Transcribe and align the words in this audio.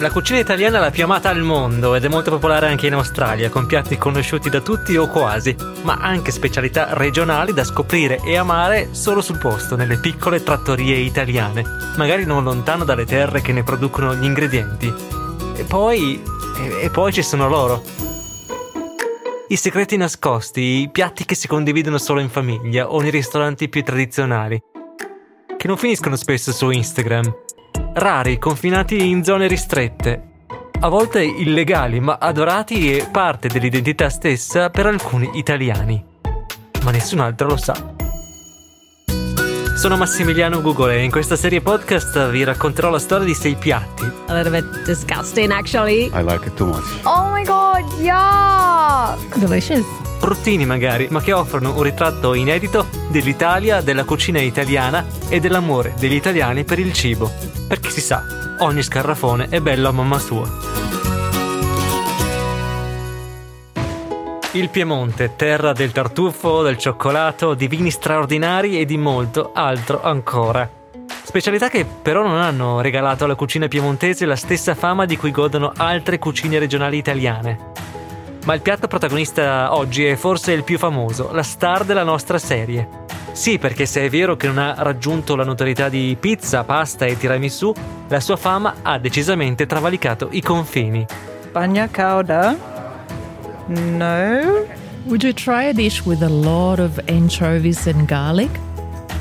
La 0.00 0.12
cucina 0.12 0.38
italiana 0.38 0.78
è 0.78 0.80
la 0.80 0.90
più 0.92 1.02
amata 1.02 1.28
al 1.28 1.42
mondo 1.42 1.96
ed 1.96 2.04
è 2.04 2.08
molto 2.08 2.30
popolare 2.30 2.68
anche 2.68 2.86
in 2.86 2.92
Australia, 2.92 3.50
con 3.50 3.66
piatti 3.66 3.98
conosciuti 3.98 4.48
da 4.48 4.60
tutti 4.60 4.96
o 4.96 5.08
quasi, 5.08 5.56
ma 5.82 5.94
anche 5.94 6.30
specialità 6.30 6.94
regionali 6.94 7.52
da 7.52 7.64
scoprire 7.64 8.20
e 8.24 8.36
amare 8.36 8.90
solo 8.92 9.20
sul 9.20 9.38
posto, 9.38 9.74
nelle 9.74 9.98
piccole 9.98 10.44
trattorie 10.44 10.94
italiane, 10.98 11.64
magari 11.96 12.24
non 12.24 12.44
lontano 12.44 12.84
dalle 12.84 13.06
terre 13.06 13.40
che 13.40 13.52
ne 13.52 13.64
producono 13.64 14.14
gli 14.14 14.24
ingredienti. 14.24 14.94
E 15.56 15.64
poi... 15.64 16.22
e, 16.80 16.90
poi 16.90 17.12
ci 17.12 17.24
sono 17.24 17.48
loro. 17.48 17.82
I 19.48 19.56
segreti 19.56 19.96
nascosti, 19.96 20.60
i 20.60 20.90
piatti 20.92 21.24
che 21.24 21.34
si 21.34 21.48
condividono 21.48 21.98
solo 21.98 22.20
in 22.20 22.28
famiglia 22.28 22.88
o 22.88 23.00
nei 23.00 23.10
ristoranti 23.10 23.68
più 23.68 23.82
tradizionali, 23.82 24.62
che 25.56 25.66
non 25.66 25.76
finiscono 25.76 26.14
spesso 26.14 26.52
su 26.52 26.70
Instagram 26.70 27.46
rari, 27.94 28.38
confinati 28.38 29.08
in 29.08 29.24
zone 29.24 29.46
ristrette, 29.46 30.22
a 30.80 30.88
volte 30.88 31.22
illegali, 31.22 31.98
ma 32.00 32.18
adorati 32.20 32.96
e 32.96 33.08
parte 33.10 33.48
dell'identità 33.48 34.08
stessa 34.08 34.70
per 34.70 34.86
alcuni 34.86 35.30
italiani. 35.34 36.04
Ma 36.82 36.90
nessun 36.90 37.20
altro 37.20 37.48
lo 37.48 37.56
sa. 37.56 37.96
Sono 39.76 39.96
Massimiliano 39.96 40.60
Google 40.60 40.96
e 40.96 41.04
in 41.04 41.10
questa 41.10 41.36
serie 41.36 41.60
podcast 41.60 42.30
vi 42.30 42.42
racconterò 42.42 42.90
la 42.90 42.98
storia 42.98 43.26
di 43.26 43.34
sei 43.34 43.54
piatti. 43.54 44.10
A 44.26 44.34
little 44.34 44.50
bit 44.50 44.84
disgusting, 44.84 45.52
actually. 45.52 46.06
I 46.06 46.22
like 46.22 46.46
it 46.46 46.54
too 46.54 46.66
much. 46.66 46.84
Oh 47.04 47.30
my 47.30 47.44
god, 47.44 47.57
yeah! 47.98 49.16
Delicious. 49.34 49.84
Bruttini 50.20 50.66
magari, 50.66 51.06
ma 51.10 51.20
che 51.20 51.32
offrono 51.32 51.74
un 51.74 51.82
ritratto 51.82 52.34
inedito 52.34 52.86
dell'Italia, 53.08 53.80
della 53.80 54.04
cucina 54.04 54.40
italiana 54.40 55.06
e 55.28 55.40
dell'amore 55.40 55.94
degli 55.98 56.14
italiani 56.14 56.64
per 56.64 56.78
il 56.78 56.92
cibo. 56.92 57.30
Perché 57.66 57.90
si 57.90 58.00
sa, 58.00 58.22
ogni 58.60 58.82
scarrafone 58.82 59.46
è 59.48 59.60
bello 59.60 59.88
a 59.88 59.92
mamma 59.92 60.18
sua. 60.18 60.76
Il 64.52 64.70
Piemonte, 64.70 65.34
terra 65.36 65.72
del 65.72 65.92
tartufo, 65.92 66.62
del 66.62 66.78
cioccolato, 66.78 67.54
di 67.54 67.68
vini 67.68 67.90
straordinari 67.90 68.80
e 68.80 68.86
di 68.86 68.96
molto 68.96 69.50
altro 69.52 70.02
ancora. 70.02 70.77
Specialità 71.28 71.68
che 71.68 71.84
però 71.84 72.26
non 72.26 72.40
hanno 72.40 72.80
regalato 72.80 73.24
alla 73.24 73.34
cucina 73.34 73.68
piemontese 73.68 74.24
la 74.24 74.34
stessa 74.34 74.74
fama 74.74 75.04
di 75.04 75.18
cui 75.18 75.30
godono 75.30 75.74
altre 75.76 76.18
cucine 76.18 76.58
regionali 76.58 76.96
italiane. 76.96 77.58
Ma 78.46 78.54
il 78.54 78.62
piatto 78.62 78.86
protagonista 78.86 79.76
oggi 79.76 80.06
è 80.06 80.16
forse 80.16 80.52
il 80.52 80.64
più 80.64 80.78
famoso, 80.78 81.28
la 81.30 81.42
star 81.42 81.84
della 81.84 82.02
nostra 82.02 82.38
serie. 82.38 82.88
Sì, 83.32 83.58
perché 83.58 83.84
se 83.84 84.06
è 84.06 84.08
vero 84.08 84.36
che 84.36 84.46
non 84.46 84.56
ha 84.56 84.76
raggiunto 84.78 85.36
la 85.36 85.44
notorietà 85.44 85.90
di 85.90 86.16
pizza, 86.18 86.64
pasta 86.64 87.04
e 87.04 87.18
tiramisù, 87.18 87.74
la 88.08 88.20
sua 88.20 88.36
fama 88.36 88.76
ha 88.80 88.98
decisamente 88.98 89.66
travalicato 89.66 90.28
i 90.30 90.40
confini. 90.40 91.04
Bagna 91.52 91.88
cauda? 91.90 92.56
No. 93.66 94.66
Would 95.04 95.22
you 95.22 95.34
try 95.34 95.68
a 95.68 95.74
dish 95.74 96.06
with 96.06 96.22
a 96.22 96.30
lot 96.30 96.78
of 96.78 96.98
anchovies 97.06 97.86
and 97.86 98.06
garlic? 98.06 98.66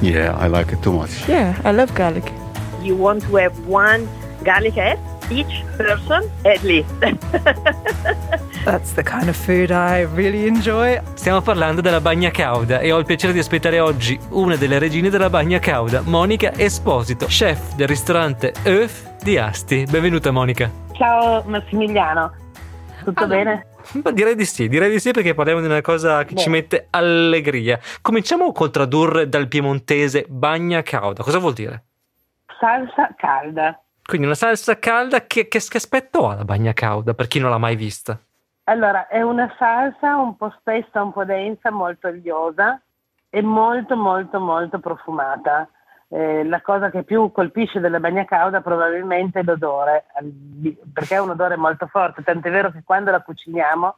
Yeah, 0.02 0.38
I 0.40 0.48
like 0.48 0.72
it 0.72 0.81
too 0.81 0.94
much. 0.94 1.28
Yeah, 1.28 1.59
I 1.64 1.72
love 1.72 1.94
garlic. 1.94 2.31
You 2.84 2.95
want 2.95 3.23
to 3.23 3.38
have 3.38 3.53
one 3.67 4.08
garlic 4.44 4.76
head 4.76 5.00
each 5.31 5.64
person 5.76 6.30
at 6.45 6.64
least. 6.64 6.89
That's 8.64 8.94
the 8.94 9.04
kind 9.04 9.30
of 9.30 9.36
food 9.36 9.72
I 9.72 10.06
really 10.14 10.45
enjoy. 10.48 11.00
Stiamo 11.14 11.42
parlando 11.42 11.81
della 11.81 12.02
bagna 12.02 12.30
cauda 12.31 12.80
e 12.80 12.92
ho 12.92 12.98
il 12.98 13.06
piacere 13.06 13.34
di 13.34 13.39
aspettare 13.39 13.80
oggi 13.80 14.20
una 14.30 14.56
delle 14.56 14.78
regine 14.78 15.09
della 15.09 15.30
bagna 15.30 15.59
cauda, 15.59 16.02
Monica 16.04 16.54
Esposito, 16.54 17.26
chef 17.28 17.76
del 17.76 17.88
ristorante 17.88 18.54
Euf 18.64 19.16
di 19.22 19.38
Asti. 19.38 19.86
Benvenuta 19.89 20.32
Monica. 20.32 20.70
Ciao 20.94 21.44
Massimiliano, 21.45 22.33
tutto 23.08 23.23
Allora. 23.23 23.44
bene? 23.44 23.66
Ma 24.04 24.12
direi 24.12 24.36
di 24.36 24.44
sì, 24.44 24.68
direi 24.68 24.90
di 24.90 25.00
sì 25.00 25.12
perché 25.12 25.34
parliamo 25.34 25.62
di 25.62 25.68
una 25.68 25.82
cosa 25.82 26.26
che 26.26 26.36
ci 26.36 26.45
Beh. 26.45 26.52
mette 26.52 26.88
allegria. 26.90 27.80
Cominciamo 28.02 28.52
col 28.52 28.70
tradurre 28.70 29.30
dal 29.30 29.48
piemontese 29.48 30.26
bagna 30.28 30.82
cauda. 30.82 31.23
Cosa 31.23 31.38
vuol 31.40 31.54
dire? 31.54 31.84
Salsa 32.60 33.14
calda. 33.16 33.80
Quindi 34.04 34.26
una 34.26 34.36
salsa 34.36 34.78
calda 34.78 35.26
che, 35.26 35.48
che, 35.48 35.60
che 35.60 35.78
aspetto 35.78 36.28
ha 36.28 36.36
la 36.36 36.44
bagna 36.44 36.73
cauda 36.73 37.14
per 37.14 37.28
chi 37.28 37.40
non 37.40 37.50
l'ha 37.50 37.58
mai 37.58 37.76
vista? 37.76 38.20
Allora, 38.66 39.08
è 39.08 39.22
una 39.22 39.54
salsa 39.58 40.18
un 40.18 40.36
po' 40.36 40.54
spessa, 40.60 41.02
un 41.02 41.14
po' 41.14 41.24
densa, 41.24 41.72
molto 41.72 42.08
oliosa 42.08 42.82
e 43.30 43.42
molto 43.42 43.95
molto 43.95 44.39
molto 44.39 44.80
profumata. 44.80 45.70
Eh, 46.10 46.45
la 46.45 46.62
cosa 46.62 46.90
che 46.90 47.04
più 47.04 47.32
colpisce 47.32 47.82
della 47.82 48.00
bagna 48.00 48.23
cauda 48.23 48.62
probabilmente 48.62 49.40
è 49.40 49.44
l'odore, 49.44 50.06
perché 50.94 51.16
è 51.16 51.20
un 51.20 51.32
odore 51.32 51.58
molto 51.58 51.88
forte, 51.88 52.23
tant'è 52.23 52.50
vero 52.50 52.72
che 52.72 52.84
quando 52.86 53.12
la 53.12 53.22
cuciniamo 53.22 53.95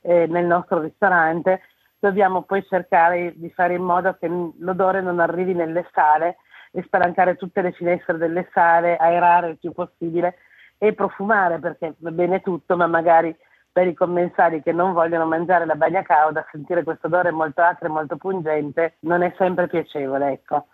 eh, 0.00 0.26
nel 0.28 0.46
nostro 0.46 0.80
ristorante 0.80 1.60
dobbiamo 1.98 2.42
poi 2.42 2.64
cercare 2.66 3.34
di 3.36 3.50
fare 3.50 3.74
in 3.74 3.82
modo 3.82 4.16
che 4.18 4.28
l'odore 4.28 5.02
non 5.02 5.20
arrivi 5.20 5.54
nelle 5.54 5.86
sale 5.92 6.38
e 6.72 6.82
spalancare 6.82 7.36
tutte 7.36 7.60
le 7.60 7.72
finestre 7.72 8.16
delle 8.16 8.48
sale, 8.52 8.96
aerare 8.96 9.50
il 9.50 9.58
più 9.58 9.72
possibile 9.72 10.36
e 10.78 10.94
profumare 10.94 11.58
perché 11.58 11.94
va 11.98 12.10
bene 12.10 12.40
tutto, 12.40 12.76
ma 12.76 12.86
magari 12.86 13.36
per 13.70 13.86
i 13.86 13.94
commensali 13.94 14.62
che 14.62 14.72
non 14.72 14.92
vogliono 14.92 15.26
mangiare 15.26 15.64
la 15.64 15.76
bagna 15.76 16.02
cauda, 16.02 16.46
sentire 16.50 16.82
questo 16.82 17.06
odore 17.06 17.30
molto 17.30 17.62
acre 17.62 17.86
e 17.86 17.90
molto 17.90 18.16
pungente 18.16 18.96
non 19.00 19.22
è 19.22 19.32
sempre 19.36 19.68
piacevole, 19.68 20.32
ecco. 20.32 20.66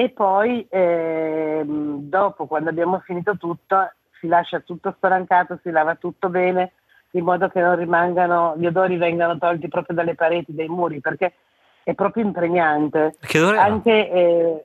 E 0.00 0.10
poi 0.10 0.64
ehm, 0.70 2.02
dopo, 2.08 2.46
quando 2.46 2.70
abbiamo 2.70 3.00
finito 3.00 3.36
tutto, 3.36 3.90
si 4.20 4.28
lascia 4.28 4.60
tutto 4.60 4.92
spalancato, 4.96 5.58
si 5.60 5.70
lava 5.70 5.96
tutto 5.96 6.28
bene, 6.28 6.74
in 7.12 7.24
modo 7.24 7.48
che 7.48 7.60
non 7.60 7.74
rimangano, 7.74 8.54
gli 8.56 8.66
odori 8.66 8.96
vengano 8.96 9.36
tolti 9.38 9.66
proprio 9.66 9.96
dalle 9.96 10.14
pareti, 10.14 10.54
dai 10.54 10.68
muri, 10.68 11.00
perché 11.00 11.34
è 11.82 11.94
proprio 11.94 12.22
impregnante. 12.22 13.16
Che 13.18 13.40
odore? 13.40 13.58
Anche 13.58 14.08
eh, 14.10 14.64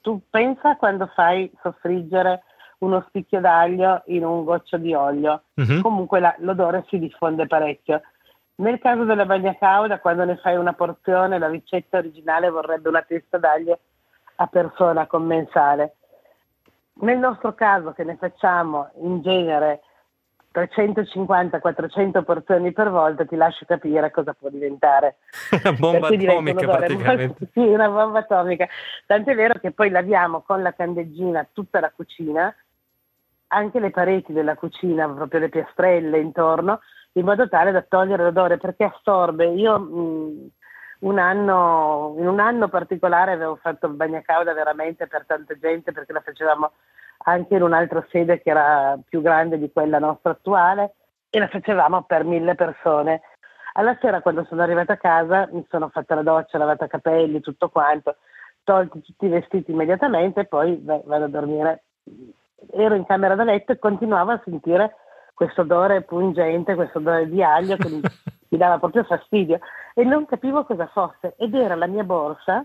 tu 0.00 0.20
pensa 0.28 0.74
quando 0.74 1.06
fai 1.14 1.48
soffriggere 1.62 2.42
uno 2.78 3.04
spicchio 3.06 3.38
d'aglio 3.38 4.02
in 4.06 4.24
un 4.24 4.42
goccio 4.42 4.78
di 4.78 4.92
olio, 4.94 5.42
Mhm. 5.54 5.80
comunque 5.80 6.18
la- 6.18 6.34
l'odore 6.38 6.84
si 6.88 6.98
diffonde 6.98 7.46
parecchio. 7.46 8.00
Nel 8.56 8.80
caso 8.80 9.04
della 9.04 9.26
bagna 9.26 9.54
cauda, 9.56 10.00
quando 10.00 10.24
ne 10.24 10.38
fai 10.38 10.56
una 10.56 10.72
porzione, 10.72 11.38
la 11.38 11.48
ricetta 11.48 11.98
originale 11.98 12.50
vorrebbe 12.50 12.88
una 12.88 13.02
testa 13.02 13.38
d'aglio 13.38 13.78
a 14.42 14.46
persona 14.48 15.06
commensale. 15.06 15.94
Nel 16.94 17.18
nostro 17.18 17.54
caso, 17.54 17.92
che 17.92 18.04
ne 18.04 18.16
facciamo 18.16 18.90
in 19.00 19.22
genere 19.22 19.82
350-400 20.52 22.24
porzioni 22.24 22.72
per 22.72 22.90
volta, 22.90 23.24
ti 23.24 23.36
lascio 23.36 23.64
capire 23.64 24.10
cosa 24.10 24.34
può 24.34 24.50
diventare. 24.50 25.16
Una 25.62 25.72
bomba 25.72 26.08
atomica 26.08 26.66
praticamente. 26.66 27.48
sì, 27.54 27.60
una 27.60 27.88
bomba 27.88 28.18
atomica. 28.18 28.68
Tant'è 29.06 29.34
vero 29.34 29.58
che 29.60 29.70
poi 29.70 29.90
laviamo 29.90 30.42
con 30.42 30.60
la 30.60 30.74
candeggina 30.74 31.46
tutta 31.52 31.80
la 31.80 31.90
cucina, 31.90 32.54
anche 33.48 33.80
le 33.80 33.90
pareti 33.90 34.32
della 34.32 34.56
cucina, 34.56 35.08
proprio 35.08 35.40
le 35.40 35.48
piastrelle 35.48 36.18
intorno, 36.18 36.80
in 37.12 37.24
modo 37.24 37.48
tale 37.48 37.70
da 37.70 37.82
togliere 37.82 38.24
l'odore, 38.24 38.58
perché 38.58 38.84
assorbe. 38.84 39.46
Io 39.46 39.78
mh, 39.78 40.48
un 41.02 41.18
anno, 41.18 42.14
in 42.18 42.26
un 42.26 42.40
anno 42.40 42.68
particolare 42.68 43.32
avevo 43.32 43.56
fatto 43.56 43.86
il 43.86 43.94
bagnacauda 43.94 44.52
veramente 44.52 45.06
per 45.06 45.24
tanta 45.26 45.56
gente, 45.58 45.92
perché 45.92 46.12
la 46.12 46.20
facevamo 46.20 46.72
anche 47.24 47.54
in 47.54 47.62
un'altra 47.62 48.04
sede 48.10 48.40
che 48.40 48.50
era 48.50 48.98
più 49.08 49.20
grande 49.20 49.58
di 49.58 49.70
quella 49.72 49.98
nostra 49.98 50.32
attuale 50.32 50.94
e 51.30 51.38
la 51.38 51.48
facevamo 51.48 52.02
per 52.02 52.24
mille 52.24 52.54
persone. 52.54 53.22
Alla 53.74 53.96
sera 54.00 54.20
quando 54.20 54.44
sono 54.44 54.62
arrivata 54.62 54.94
a 54.94 54.98
casa 54.98 55.48
mi 55.50 55.66
sono 55.70 55.88
fatta 55.88 56.14
la 56.14 56.22
doccia, 56.22 56.58
lavata 56.58 56.84
i 56.84 56.88
capelli, 56.88 57.40
tutto 57.40 57.68
quanto, 57.68 58.16
tolti 58.64 59.00
tutti 59.02 59.26
i 59.26 59.30
vestiti 59.30 59.70
immediatamente 59.72 60.40
e 60.40 60.44
poi 60.44 60.76
beh, 60.76 61.02
vado 61.04 61.24
a 61.24 61.28
dormire. 61.28 61.84
Ero 62.72 62.94
in 62.94 63.06
camera 63.06 63.34
da 63.34 63.44
letto 63.44 63.72
e 63.72 63.78
continuavo 63.78 64.32
a 64.32 64.42
sentire 64.44 64.96
questo 65.34 65.62
odore 65.62 66.02
pungente, 66.02 66.74
questo 66.74 66.98
odore 66.98 67.28
di 67.28 67.42
aglio 67.42 67.76
che 67.76 67.88
mi, 67.88 68.00
mi 68.52 68.58
dava 68.58 68.78
proprio 68.78 69.02
fastidio 69.04 69.58
e 69.94 70.04
non 70.04 70.26
capivo 70.26 70.64
cosa 70.64 70.86
fosse. 70.86 71.34
Ed 71.38 71.54
era 71.54 71.74
la 71.74 71.86
mia 71.86 72.04
borsa 72.04 72.64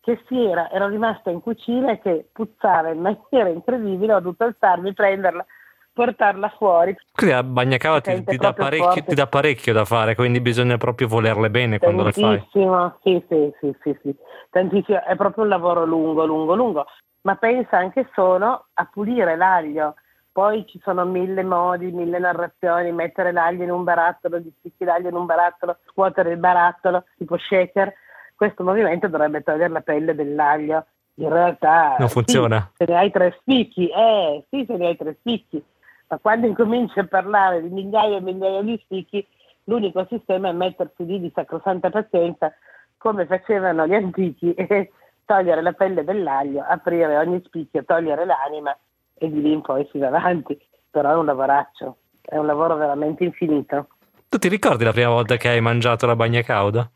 che 0.00 0.22
si 0.26 0.44
era, 0.44 0.70
era 0.70 0.88
rimasta 0.88 1.30
in 1.30 1.40
cucina 1.40 1.92
e 1.92 2.00
che 2.00 2.28
puzzava 2.32 2.90
in 2.90 3.00
maniera 3.00 3.48
incredibile, 3.48 4.14
ho 4.14 4.20
dovuto 4.20 4.44
alzarmi, 4.44 4.92
prenderla, 4.92 5.44
portarla 5.92 6.48
fuori. 6.56 6.96
Quindi 7.12 7.34
la 7.34 7.42
bagna 7.42 7.76
cauda 7.76 8.00
ti, 8.00 8.24
ti 8.24 8.36
dà 8.36 8.52
ti 8.52 9.14
dà 9.14 9.26
parecchio 9.26 9.72
da 9.72 9.84
fare, 9.84 10.14
quindi 10.14 10.40
bisogna 10.40 10.76
proprio 10.76 11.06
volerle 11.06 11.50
bene 11.50 11.78
quando 11.78 12.04
le 12.04 12.12
fai. 12.12 12.38
Tantissimo, 12.38 12.98
sì, 13.02 13.24
sì, 13.28 13.52
sì, 13.60 13.76
sì, 13.82 13.98
sì, 14.02 14.14
tantissimo, 14.50 15.02
è 15.04 15.16
proprio 15.16 15.44
un 15.44 15.50
lavoro 15.50 15.86
lungo, 15.86 16.26
lungo, 16.26 16.54
lungo, 16.54 16.86
ma 17.22 17.36
pensa 17.36 17.78
anche 17.78 18.08
solo 18.14 18.66
a 18.74 18.84
pulire 18.90 19.36
l'aglio, 19.36 19.94
poi 20.34 20.66
ci 20.66 20.80
sono 20.82 21.04
mille 21.04 21.44
modi, 21.44 21.92
mille 21.92 22.18
narrazioni, 22.18 22.90
mettere 22.90 23.30
l'aglio 23.30 23.62
in 23.62 23.70
un 23.70 23.84
barattolo, 23.84 24.40
gli 24.40 24.50
spicchi 24.58 24.84
d'aglio 24.84 25.08
in 25.08 25.14
un 25.14 25.26
barattolo, 25.26 25.76
scuotere 25.86 26.32
il 26.32 26.38
barattolo, 26.38 27.04
tipo 27.16 27.38
shaker, 27.38 27.94
questo 28.34 28.64
movimento 28.64 29.06
dovrebbe 29.06 29.44
togliere 29.44 29.68
la 29.68 29.80
pelle 29.80 30.12
dell'aglio, 30.12 30.86
in 31.18 31.28
realtà 31.28 31.94
Non 32.00 32.08
sì, 32.08 32.14
funziona. 32.14 32.68
se 32.76 32.84
ne 32.84 32.96
hai 32.96 33.12
tre 33.12 33.36
spicchi, 33.38 33.88
eh 33.88 34.44
sì, 34.50 34.64
se 34.66 34.76
ne 34.76 34.88
hai 34.88 34.96
tre 34.96 35.14
spicchi, 35.20 35.64
Ma 36.08 36.18
quando 36.18 36.48
incominci 36.48 36.98
a 36.98 37.06
parlare 37.06 37.62
di 37.62 37.68
migliaia 37.68 38.16
e 38.16 38.20
migliaia 38.20 38.62
di 38.62 38.76
spicchi, 38.82 39.24
l'unico 39.66 40.04
sistema 40.10 40.48
è 40.48 40.52
mettersi 40.52 41.06
lì 41.06 41.20
di 41.20 41.30
sacrosanta 41.32 41.90
pazienza, 41.90 42.52
come 42.98 43.24
facevano 43.26 43.86
gli 43.86 43.94
antichi, 43.94 44.52
e 44.58 44.90
togliere 45.24 45.62
la 45.62 45.74
pelle 45.74 46.02
dell'aglio, 46.02 46.64
aprire 46.66 47.16
ogni 47.18 47.40
spicchio, 47.44 47.84
togliere 47.84 48.24
l'anima 48.24 48.76
e 49.14 49.30
di 49.30 49.40
lì 49.40 49.52
in 49.52 49.62
poi 49.62 49.86
si 49.90 49.98
va 49.98 50.08
avanti. 50.08 50.58
Però 50.90 51.10
è 51.10 51.16
un 51.16 51.24
lavoraccio, 51.24 51.98
è 52.20 52.36
un 52.36 52.46
lavoro 52.46 52.76
veramente 52.76 53.24
infinito. 53.24 53.88
Tu 54.28 54.38
ti 54.38 54.48
ricordi 54.48 54.84
la 54.84 54.92
prima 54.92 55.10
volta 55.10 55.36
che 55.36 55.48
hai 55.48 55.60
mangiato 55.60 56.06
la 56.06 56.16
bagna 56.16 56.42
cauda? 56.42 56.90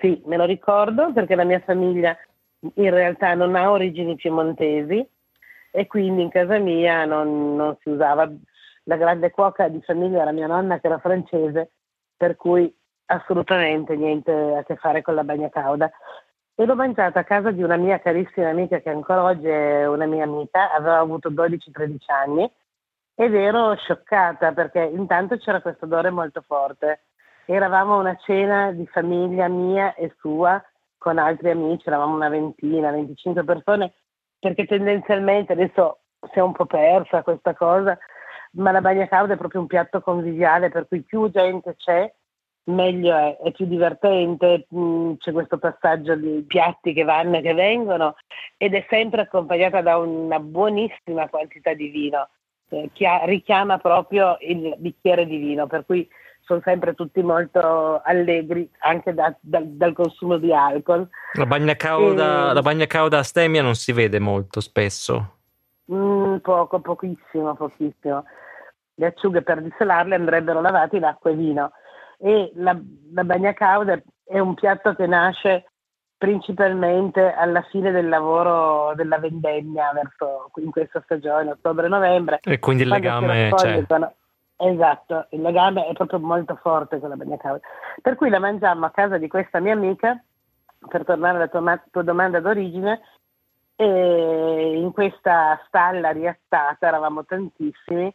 Sì, 0.00 0.22
me 0.26 0.36
lo 0.36 0.44
ricordo 0.44 1.12
perché 1.12 1.34
la 1.34 1.44
mia 1.44 1.60
famiglia 1.60 2.16
in 2.60 2.90
realtà 2.90 3.34
non 3.34 3.54
ha 3.54 3.70
origini 3.70 4.16
piemontesi 4.16 5.06
e 5.70 5.86
quindi 5.86 6.22
in 6.22 6.30
casa 6.30 6.58
mia 6.58 7.04
non, 7.04 7.56
non 7.56 7.76
si 7.80 7.90
usava. 7.90 8.30
La 8.84 8.96
grande 8.96 9.30
cuoca 9.30 9.68
di 9.68 9.80
famiglia 9.82 10.22
era 10.22 10.32
mia 10.32 10.46
nonna 10.46 10.80
che 10.80 10.86
era 10.86 10.98
francese, 10.98 11.72
per 12.16 12.36
cui 12.36 12.74
assolutamente 13.06 13.96
niente 13.96 14.32
a 14.32 14.64
che 14.64 14.76
fare 14.76 15.02
con 15.02 15.14
la 15.14 15.24
bagna 15.24 15.48
cauda. 15.48 15.90
E 16.60 16.66
l'ho 16.66 16.74
mangiata 16.74 17.20
a 17.20 17.24
casa 17.24 17.52
di 17.52 17.62
una 17.62 17.76
mia 17.76 18.00
carissima 18.00 18.48
amica 18.48 18.80
che 18.80 18.90
ancora 18.90 19.22
oggi 19.22 19.46
è 19.46 19.86
una 19.86 20.06
mia 20.06 20.24
amica, 20.24 20.72
aveva 20.72 20.98
avuto 20.98 21.30
12-13 21.30 21.96
anni 22.08 22.50
ed 23.14 23.32
ero 23.32 23.76
scioccata 23.76 24.50
perché 24.50 24.82
intanto 24.82 25.36
c'era 25.36 25.60
questo 25.60 25.84
odore 25.84 26.10
molto 26.10 26.40
forte. 26.44 27.04
Eravamo 27.44 27.94
a 27.94 27.98
una 27.98 28.16
cena 28.16 28.72
di 28.72 28.84
famiglia 28.88 29.46
mia 29.46 29.94
e 29.94 30.12
sua 30.18 30.60
con 30.96 31.18
altri 31.18 31.50
amici, 31.50 31.86
eravamo 31.86 32.16
una 32.16 32.28
ventina, 32.28 32.90
25 32.90 33.44
persone, 33.44 33.92
perché 34.40 34.66
tendenzialmente 34.66 35.52
adesso 35.52 36.00
si 36.32 36.40
è 36.40 36.42
un 36.42 36.50
po' 36.50 36.66
persa 36.66 37.22
questa 37.22 37.54
cosa, 37.54 37.96
ma 38.54 38.72
la 38.72 38.80
bagna 38.80 39.06
cauda 39.06 39.34
è 39.34 39.36
proprio 39.36 39.60
un 39.60 39.68
piatto 39.68 40.00
conviviale 40.00 40.70
per 40.70 40.88
cui 40.88 41.02
più 41.02 41.30
gente 41.30 41.76
c'è, 41.76 42.12
meglio 42.68 43.16
è, 43.16 43.36
è 43.38 43.52
più 43.52 43.66
divertente, 43.66 44.66
mm, 44.74 45.14
c'è 45.18 45.32
questo 45.32 45.58
passaggio 45.58 46.14
di 46.14 46.44
piatti 46.46 46.92
che 46.92 47.04
vanno 47.04 47.36
e 47.36 47.42
che 47.42 47.54
vengono 47.54 48.16
ed 48.56 48.74
è 48.74 48.86
sempre 48.88 49.22
accompagnata 49.22 49.80
da 49.80 49.96
una 49.98 50.38
buonissima 50.40 51.28
quantità 51.28 51.74
di 51.74 51.88
vino 51.88 52.28
eh, 52.70 52.90
che 52.92 53.06
richiama 53.24 53.78
proprio 53.78 54.36
il 54.40 54.74
bicchiere 54.78 55.26
di 55.26 55.36
vino, 55.36 55.66
per 55.66 55.84
cui 55.84 56.08
sono 56.40 56.60
sempre 56.64 56.94
tutti 56.94 57.22
molto 57.22 58.00
allegri 58.02 58.70
anche 58.78 59.12
da, 59.12 59.34
da, 59.40 59.60
dal 59.62 59.92
consumo 59.92 60.38
di 60.38 60.52
alcol. 60.52 61.08
La 61.34 61.46
bagna 61.46 61.74
cauda, 61.74 62.50
e... 62.50 62.54
la 62.54 62.62
bagna 62.62 62.86
cauda 62.86 63.18
a 63.18 63.22
stemia 63.22 63.62
non 63.62 63.74
si 63.74 63.92
vede 63.92 64.18
molto 64.18 64.60
spesso. 64.60 65.36
Mm, 65.92 66.36
poco, 66.38 66.80
pochissimo, 66.80 67.54
pochissimo. 67.54 68.24
Le 68.94 69.06
acciughe 69.06 69.42
per 69.42 69.62
dissolarle 69.62 70.14
andrebbero 70.14 70.60
lavate 70.60 70.96
in 70.96 71.04
acqua 71.04 71.30
e 71.30 71.34
vino. 71.34 71.72
E 72.18 72.52
la, 72.56 72.76
la 73.12 73.24
bagna 73.24 73.52
cauda 73.52 74.00
è 74.24 74.38
un 74.38 74.54
piatto 74.54 74.94
che 74.94 75.06
nasce 75.06 75.70
principalmente 76.18 77.32
alla 77.32 77.62
fine 77.62 77.92
del 77.92 78.08
lavoro 78.08 78.92
della 78.94 79.18
vendemmia 79.18 79.92
verso 79.92 80.50
in 80.56 80.70
questa 80.72 81.00
stagione, 81.04 81.52
ottobre-novembre. 81.52 82.40
E 82.42 82.58
quindi 82.58 82.82
il 82.82 82.88
legame 82.88 83.50
c'è. 83.54 83.86
Esatto, 84.60 85.28
il 85.30 85.40
legame 85.40 85.86
è 85.86 85.92
proprio 85.92 86.18
molto 86.18 86.56
forte 86.56 86.98
con 86.98 87.10
la 87.10 87.14
bagna 87.14 87.36
cauda. 87.36 87.60
Per 88.02 88.16
cui 88.16 88.28
la 88.28 88.40
mangiamo 88.40 88.86
a 88.86 88.90
casa 88.90 89.16
di 89.16 89.28
questa 89.28 89.60
mia 89.60 89.72
amica, 89.74 90.20
per 90.88 91.04
tornare 91.04 91.36
alla 91.36 91.46
tua, 91.46 91.80
tua 91.92 92.02
domanda 92.02 92.40
d'origine, 92.40 93.00
e 93.76 94.72
in 94.76 94.90
questa 94.90 95.62
stalla 95.68 96.10
riattata 96.10 96.88
eravamo 96.88 97.24
tantissimi, 97.24 98.12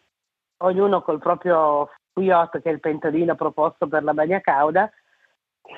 ognuno 0.58 1.02
col 1.02 1.20
proprio 1.20 1.90
Puyot, 2.14 2.62
che 2.62 2.70
è 2.70 2.72
il 2.72 2.80
pentolino 2.80 3.36
proposto 3.36 3.88
per 3.88 4.04
la 4.04 4.14
bagna 4.14 4.40
cauda. 4.40 4.90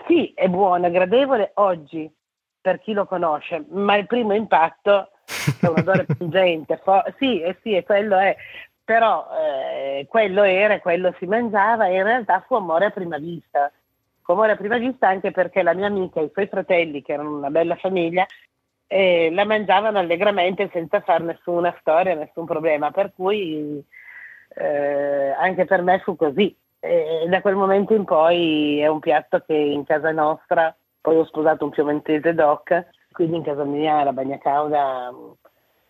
Sì, 0.08 0.32
è 0.36 0.48
buono, 0.50 0.88
è 0.88 0.92
gradevole 0.92 1.52
oggi 1.56 2.12
per 2.60 2.80
chi 2.80 2.94
lo 2.94 3.06
conosce, 3.06 3.66
ma 3.70 3.96
il 3.96 4.08
primo 4.08 4.34
impatto 4.34 5.12
è 5.62 5.68
un 5.68 5.80
odore 5.80 6.06
pungente. 6.18 6.78
Fo- 6.84 7.04
sì, 7.18 7.42
eh 7.42 7.58
sì, 7.62 7.76
e 7.76 7.84
quello 7.84 8.18
è 8.18 8.36
però 8.86 9.28
eh, 9.32 10.06
quello 10.08 10.44
era, 10.44 10.80
quello 10.80 11.14
si 11.18 11.26
mangiava 11.26 11.88
e 11.88 11.96
in 11.96 12.04
realtà 12.04 12.44
fu 12.46 12.54
amore 12.54 12.86
a 12.86 12.92
prima 12.92 13.18
vista. 13.18 13.72
Fu 14.22 14.32
amore 14.32 14.52
a 14.52 14.56
prima 14.56 14.78
vista 14.78 15.08
anche 15.08 15.32
perché 15.32 15.64
la 15.64 15.74
mia 15.74 15.88
amica 15.88 16.20
e 16.20 16.26
i 16.26 16.32
suoi 16.32 16.48
fratelli, 16.48 17.02
che 17.02 17.14
erano 17.14 17.36
una 17.36 17.50
bella 17.50 17.76
famiglia, 17.76 18.26
eh, 18.88 19.32
la 19.32 19.44
mangiavano 19.44 19.98
allegramente 19.98 20.70
senza 20.72 21.02
fare 21.02 21.24
nessuna 21.24 21.76
storia, 21.80 22.14
nessun 22.14 22.46
problema, 22.46 22.92
per 22.92 23.12
cui 23.16 23.84
eh, 24.56 25.36
anche 25.38 25.66
per 25.66 25.82
me 25.82 26.00
fu 26.00 26.16
così. 26.16 26.56
E 26.80 27.26
da 27.30 27.42
quel 27.42 27.56
momento 27.56 27.94
in 27.94 28.06
poi 28.06 28.80
è 28.80 28.88
un 28.88 29.00
piatto 29.00 29.44
che 29.46 29.54
in 29.54 29.84
casa 29.86 30.12
nostra, 30.12 30.76
poi 31.02 31.18
ho 31.18 31.26
sposato 31.26 31.66
un 31.66 31.72
piemontese 31.72 32.34
doc, 32.34 32.88
quindi 33.12 33.38
in 33.38 33.44
casa 33.44 33.64
mia 33.64 34.04
la 34.04 34.14
bagna 34.14 34.38
cauda 34.38 35.12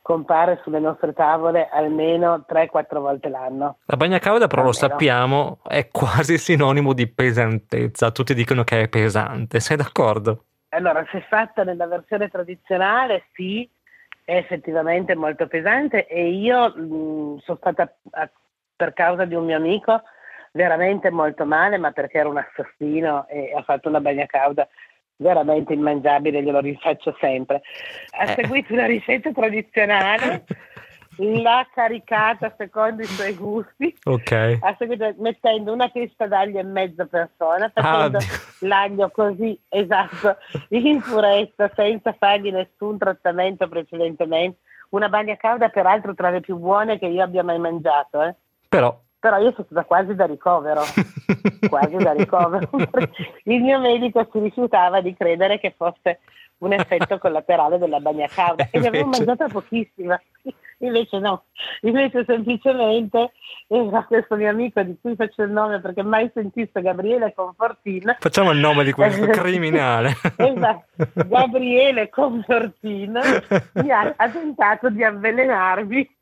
compare 0.01 0.59
sulle 0.61 0.79
nostre 0.79 1.13
tavole 1.13 1.67
almeno 1.67 2.45
3-4 2.47 2.99
volte 2.99 3.27
l'anno. 3.27 3.79
La 3.85 3.97
bagna 3.97 4.19
cauda 4.19 4.47
però 4.47 4.61
almeno. 4.61 4.65
lo 4.67 4.87
sappiamo 4.87 5.59
è 5.67 5.89
quasi 5.89 6.37
sinonimo 6.37 6.93
di 6.93 7.07
pesantezza, 7.07 8.11
tutti 8.11 8.35
dicono 8.35 8.63
che 8.63 8.81
è 8.81 8.87
pesante, 8.87 9.59
sei 9.59 9.77
d'accordo? 9.77 10.43
Allora, 10.69 11.03
se 11.11 11.21
fatta 11.27 11.63
nella 11.63 11.87
versione 11.87 12.29
tradizionale 12.29 13.23
sì, 13.33 13.67
è 14.23 14.35
effettivamente 14.37 15.15
molto 15.15 15.47
pesante 15.47 16.05
e 16.05 16.29
io 16.29 16.69
mh, 16.69 17.39
sono 17.39 17.57
stata 17.57 17.91
a, 18.11 18.29
per 18.75 18.93
causa 18.93 19.25
di 19.25 19.35
un 19.35 19.45
mio 19.45 19.57
amico 19.57 20.01
veramente 20.51 21.09
molto 21.09 21.45
male, 21.45 21.77
ma 21.77 21.91
perché 21.91 22.19
era 22.19 22.29
un 22.29 22.37
assassino 22.37 23.27
e 23.27 23.53
ha 23.55 23.61
fatto 23.63 23.89
una 23.89 23.99
bagna 23.99 24.25
cauda 24.25 24.67
veramente 25.17 25.73
immangiabile, 25.73 26.41
glielo 26.41 26.59
rifaccio 26.59 27.15
sempre. 27.19 27.61
Ha 28.17 28.23
eh. 28.23 28.35
seguito 28.35 28.73
una 28.73 28.85
ricetta 28.85 29.31
tradizionale, 29.31 30.45
l'ha 31.17 31.67
caricata 31.73 32.53
secondo 32.57 33.01
i 33.01 33.05
suoi 33.05 33.33
gusti, 33.33 33.95
okay. 34.03 34.57
ha 34.61 34.75
seguito 34.77 35.13
mettendo 35.17 35.73
una 35.73 35.89
testa 35.89 36.27
d'aglio 36.27 36.59
e 36.59 36.63
mezza 36.63 37.05
persona, 37.05 37.69
facendo 37.73 38.17
ah, 38.17 38.21
l'aglio 38.59 39.09
così 39.09 39.57
esatto, 39.69 40.37
in 40.69 41.01
purezza, 41.01 41.69
senza 41.75 42.13
fargli 42.17 42.51
nessun 42.51 42.97
trattamento 42.97 43.67
precedentemente. 43.67 44.59
Una 44.89 45.09
bagna 45.09 45.35
cauda, 45.35 45.67
peraltro, 45.69 46.13
tra 46.13 46.29
le 46.29 46.39
più 46.39 46.57
buone 46.57 46.97
che 46.97 47.07
io 47.07 47.23
abbia 47.23 47.43
mai 47.43 47.59
mangiato. 47.59 48.21
Eh. 48.21 48.35
Però 48.75 49.03
però 49.25 49.37
io 49.39 49.53
sono 49.53 49.65
stata 49.65 49.85
quasi 49.85 50.13
da 50.13 50.25
ricovero, 50.25 50.83
quasi 51.67 51.95
da 51.95 52.11
ricovero. 52.11 52.69
Il 53.45 53.63
mio 53.63 53.79
medico 53.79 54.27
si 54.31 54.37
rifiutava 54.37 55.01
di 55.01 55.15
credere 55.15 55.59
che 55.59 55.73
fosse 55.75 56.19
un 56.59 56.73
effetto 56.73 57.17
collaterale 57.17 57.79
della 57.79 57.99
bagna 57.99 58.27
cauda 58.27 58.67
e 58.69 58.77
ne 58.77 58.87
avevo 58.87 59.07
mangiata 59.07 59.47
pochissima. 59.47 60.21
Invece 60.77 61.17
no, 61.17 61.45
invece 61.81 62.23
semplicemente 62.23 63.31
era 63.67 64.03
questo 64.03 64.35
mio 64.35 64.49
amico 64.49 64.83
di 64.83 64.95
cui 65.01 65.15
faccio 65.15 65.41
il 65.41 65.49
nome 65.49 65.81
perché 65.81 66.03
mai 66.03 66.29
sentito 66.31 66.79
Gabriele 66.79 67.33
Confortin. 67.33 68.17
Facciamo 68.19 68.51
il 68.51 68.59
nome 68.59 68.83
di 68.83 68.91
questo 68.91 69.25
criminale. 69.41 70.13
esatto, 70.35 70.85
Gabriele 71.25 72.09
Confortin 72.09 73.19
mi 73.73 73.89
ha, 73.89 74.13
ha 74.15 74.29
tentato 74.29 74.91
di 74.91 75.03
avvelenarmi 75.03 76.15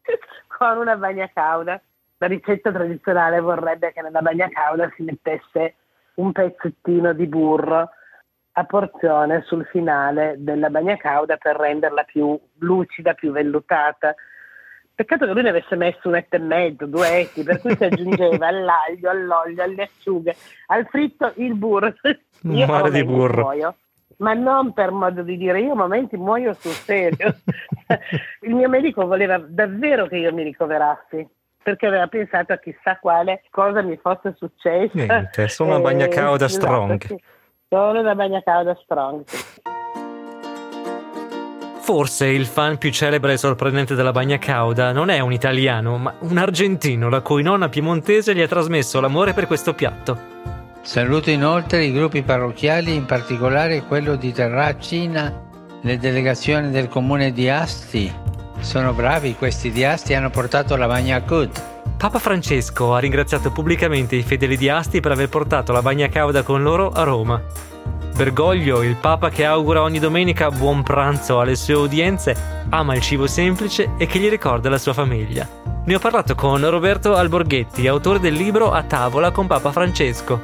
con 0.47 0.77
una 0.77 0.95
bagna 0.95 1.29
cauda 1.33 1.81
la 2.23 2.29
ricetta 2.29 2.71
tradizionale 2.71 3.41
vorrebbe 3.41 3.91
che 3.91 4.01
nella 4.01 4.21
bagna 4.21 4.47
cauda 4.47 4.89
si 4.95 5.03
mettesse 5.03 5.75
un 6.15 6.31
pezzettino 6.31 7.11
di 7.11 7.27
burro 7.27 7.89
a 8.53 8.63
porzione 8.63 9.43
sul 9.45 9.65
finale 9.65 10.35
della 10.37 10.69
bagna 10.69 10.95
cauda 10.95 11.35
per 11.35 11.57
renderla 11.57 12.03
più 12.03 12.39
lucida, 12.59 13.13
più 13.13 13.33
vellutata. 13.33 14.15
Peccato 14.95 15.25
che 15.25 15.33
lui 15.33 15.41
ne 15.41 15.49
avesse 15.49 15.75
messo 15.75 16.07
un 16.07 16.15
etto 16.15 16.37
e 16.37 16.39
mezzo, 16.39 16.85
due 16.85 17.19
etti, 17.19 17.43
per 17.43 17.59
cui 17.59 17.75
si 17.75 17.83
aggiungeva 17.83 18.47
all'aglio, 18.47 19.09
all'olio, 19.09 19.61
alle 19.61 19.83
acciughe, 19.83 20.33
al 20.67 20.87
fritto 20.87 21.33
il 21.35 21.55
burro. 21.55 21.93
Un 22.43 22.65
mare 22.65 22.89
di 22.89 23.03
burro. 23.03 23.41
Muoio, 23.41 23.75
ma 24.17 24.33
non 24.33 24.71
per 24.71 24.91
modo 24.91 25.23
di 25.23 25.35
dire, 25.35 25.59
io 25.59 25.73
a 25.73 25.75
momenti 25.75 26.15
muoio 26.15 26.53
sul 26.53 26.71
serio. 26.71 27.35
il 28.41 28.55
mio 28.55 28.69
medico 28.69 29.05
voleva 29.05 29.37
davvero 29.39 30.07
che 30.07 30.17
io 30.17 30.31
mi 30.31 30.43
ricoverassi 30.43 31.27
perché 31.63 31.87
aveva 31.87 32.07
pensato 32.07 32.53
a 32.53 32.57
chissà 32.57 32.97
quale 32.99 33.41
cosa 33.49 33.81
mi 33.81 33.97
fosse 33.97 34.35
successo. 34.37 34.91
Niente, 34.93 35.47
sono 35.49 35.71
una 35.71 35.79
bagna 35.79 36.07
cauda 36.07 36.45
esatto, 36.45 36.65
strong. 36.65 37.05
Sì. 37.05 37.21
Sono 37.69 37.99
una 37.99 38.15
bagna 38.15 38.43
cauda 38.43 38.77
strong. 38.83 39.23
Sì. 39.25 39.61
Forse 41.83 42.27
il 42.27 42.45
fan 42.45 42.77
più 42.77 42.91
celebre 42.91 43.33
e 43.33 43.37
sorprendente 43.37 43.93
della 43.93 44.13
bagna 44.13 44.37
cauda 44.37 44.93
non 44.93 45.09
è 45.09 45.19
un 45.19 45.33
italiano, 45.33 45.97
ma 45.97 46.13
un 46.19 46.37
argentino 46.37 47.09
la 47.09 47.19
cui 47.19 47.43
nonna 47.43 47.67
piemontese 47.67 48.33
gli 48.33 48.41
ha 48.41 48.47
trasmesso 48.47 49.01
l'amore 49.01 49.33
per 49.33 49.47
questo 49.47 49.73
piatto. 49.73 50.17
Saluto 50.81 51.29
inoltre 51.29 51.83
i 51.83 51.91
gruppi 51.91 52.23
parrocchiali, 52.23 52.95
in 52.95 53.05
particolare 53.05 53.83
quello 53.83 54.15
di 54.15 54.31
Terracina, 54.31 55.41
le 55.81 55.97
delegazioni 55.97 56.71
del 56.71 56.87
comune 56.87 57.33
di 57.33 57.49
Asti, 57.49 58.13
sono 58.63 58.93
bravi 58.93 59.35
questi 59.35 59.71
diasti, 59.71 60.13
hanno 60.13 60.29
portato 60.29 60.75
la 60.75 60.87
bagna 60.87 61.21
Cud. 61.21 61.51
Papa 61.97 62.17
Francesco 62.17 62.95
ha 62.95 62.99
ringraziato 62.99 63.51
pubblicamente 63.51 64.15
i 64.15 64.23
fedeli 64.23 64.57
di 64.57 64.69
Asti 64.69 64.99
per 65.01 65.11
aver 65.11 65.29
portato 65.29 65.71
la 65.71 65.81
bagna 65.81 66.07
cauda 66.07 66.43
con 66.43 66.63
loro 66.63 66.89
a 66.89 67.03
Roma. 67.03 67.41
Bergoglio, 68.15 68.81
il 68.81 68.95
Papa 68.95 69.29
che 69.29 69.45
augura 69.45 69.81
ogni 69.81 69.99
domenica 69.99 70.49
buon 70.49 70.81
pranzo 70.81 71.39
alle 71.39 71.55
sue 71.55 71.75
udienze, 71.75 72.65
ama 72.69 72.95
il 72.95 73.01
cibo 73.01 73.27
semplice 73.27 73.91
e 73.97 74.05
che 74.05 74.19
gli 74.19 74.29
ricorda 74.29 74.69
la 74.69 74.77
sua 74.77 74.93
famiglia. 74.93 75.47
Ne 75.85 75.95
ho 75.95 75.99
parlato 75.99 76.33
con 76.33 76.67
Roberto 76.69 77.15
Alborghetti, 77.15 77.87
autore 77.87 78.19
del 78.19 78.33
libro 78.33 78.71
A 78.71 78.83
tavola 78.83 79.31
con 79.31 79.47
Papa 79.47 79.71
Francesco. 79.71 80.41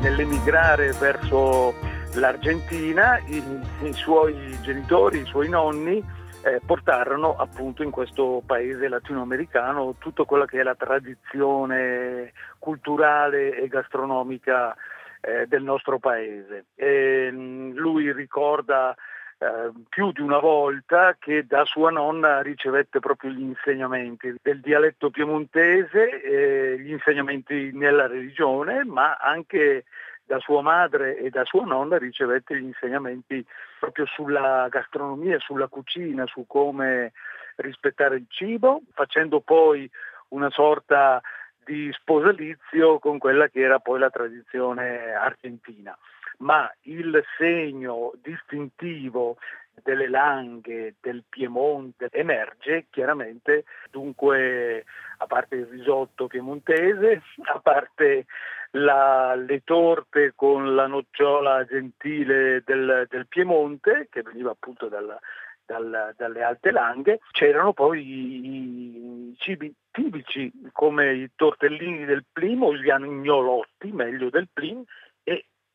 Nell'emigrare 0.00 0.94
verso 0.98 1.74
l'Argentina, 2.14 3.18
i, 3.26 3.42
i 3.82 3.92
suoi 3.92 4.58
genitori, 4.62 5.20
i 5.20 5.26
suoi 5.26 5.48
nonni, 5.48 6.02
eh, 6.42 6.60
portarono 6.64 7.36
appunto 7.36 7.82
in 7.82 7.90
questo 7.90 8.42
paese 8.44 8.88
latinoamericano 8.88 9.96
tutta 9.98 10.24
quella 10.24 10.46
che 10.46 10.60
è 10.60 10.62
la 10.62 10.74
tradizione 10.74 12.32
culturale 12.58 13.56
e 13.56 13.68
gastronomica 13.68 14.74
eh, 15.20 15.46
del 15.46 15.62
nostro 15.62 15.98
paese. 15.98 16.66
E, 16.74 17.30
mh, 17.30 17.74
lui 17.74 18.12
ricorda 18.12 18.94
eh, 19.38 19.70
più 19.88 20.12
di 20.12 20.20
una 20.20 20.38
volta 20.38 21.16
che 21.18 21.46
da 21.46 21.64
sua 21.64 21.90
nonna 21.90 22.42
ricevette 22.42 23.00
proprio 23.00 23.30
gli 23.30 23.40
insegnamenti 23.40 24.34
del 24.42 24.60
dialetto 24.60 25.10
piemontese, 25.10 26.22
eh, 26.22 26.78
gli 26.78 26.90
insegnamenti 26.92 27.70
nella 27.72 28.06
religione, 28.06 28.84
ma 28.84 29.16
anche 29.16 29.84
da 30.30 30.38
sua 30.38 30.62
madre 30.62 31.16
e 31.18 31.28
da 31.28 31.44
sua 31.44 31.64
nonna 31.64 31.98
ricevette 31.98 32.56
gli 32.56 32.62
insegnamenti 32.62 33.44
proprio 33.80 34.06
sulla 34.06 34.68
gastronomia, 34.70 35.40
sulla 35.40 35.66
cucina, 35.66 36.24
su 36.26 36.44
come 36.46 37.10
rispettare 37.56 38.14
il 38.14 38.26
cibo, 38.28 38.80
facendo 38.94 39.40
poi 39.40 39.90
una 40.28 40.48
sorta 40.50 41.20
di 41.64 41.90
sposalizio 41.92 43.00
con 43.00 43.18
quella 43.18 43.48
che 43.48 43.58
era 43.58 43.80
poi 43.80 43.98
la 43.98 44.10
tradizione 44.10 45.14
argentina. 45.14 45.98
Ma 46.38 46.72
il 46.82 47.24
segno 47.36 48.12
distintivo 48.22 49.36
delle 49.82 50.08
langhe 50.08 50.94
del 51.00 51.24
Piemonte 51.28 52.08
emerge 52.12 52.86
chiaramente, 52.90 53.64
dunque 53.90 54.84
a 55.18 55.26
parte 55.26 55.56
il 55.56 55.66
risotto 55.66 56.26
piemontese, 56.26 57.22
a 57.52 57.58
parte 57.60 58.26
la, 58.72 59.34
le 59.34 59.62
torte 59.64 60.32
con 60.34 60.74
la 60.74 60.86
nocciola 60.86 61.64
gentile 61.64 62.62
del, 62.64 63.06
del 63.08 63.26
Piemonte, 63.26 64.08
che 64.10 64.22
veniva 64.22 64.50
appunto 64.50 64.88
dalla, 64.88 65.18
dal, 65.66 66.14
dalle 66.16 66.42
alte 66.42 66.70
langhe, 66.70 67.20
c'erano 67.30 67.72
poi 67.72 68.00
i, 68.00 69.30
i, 69.30 69.36
cibi 69.38 69.72
tipici 69.90 70.50
come 70.72 71.14
i 71.14 71.30
tortellini 71.34 72.04
del 72.04 72.24
Plim 72.30 72.62
o 72.62 72.74
gli 72.74 72.90
agnolotti, 72.90 73.90
meglio 73.92 74.30
del 74.30 74.48
Plim, 74.52 74.84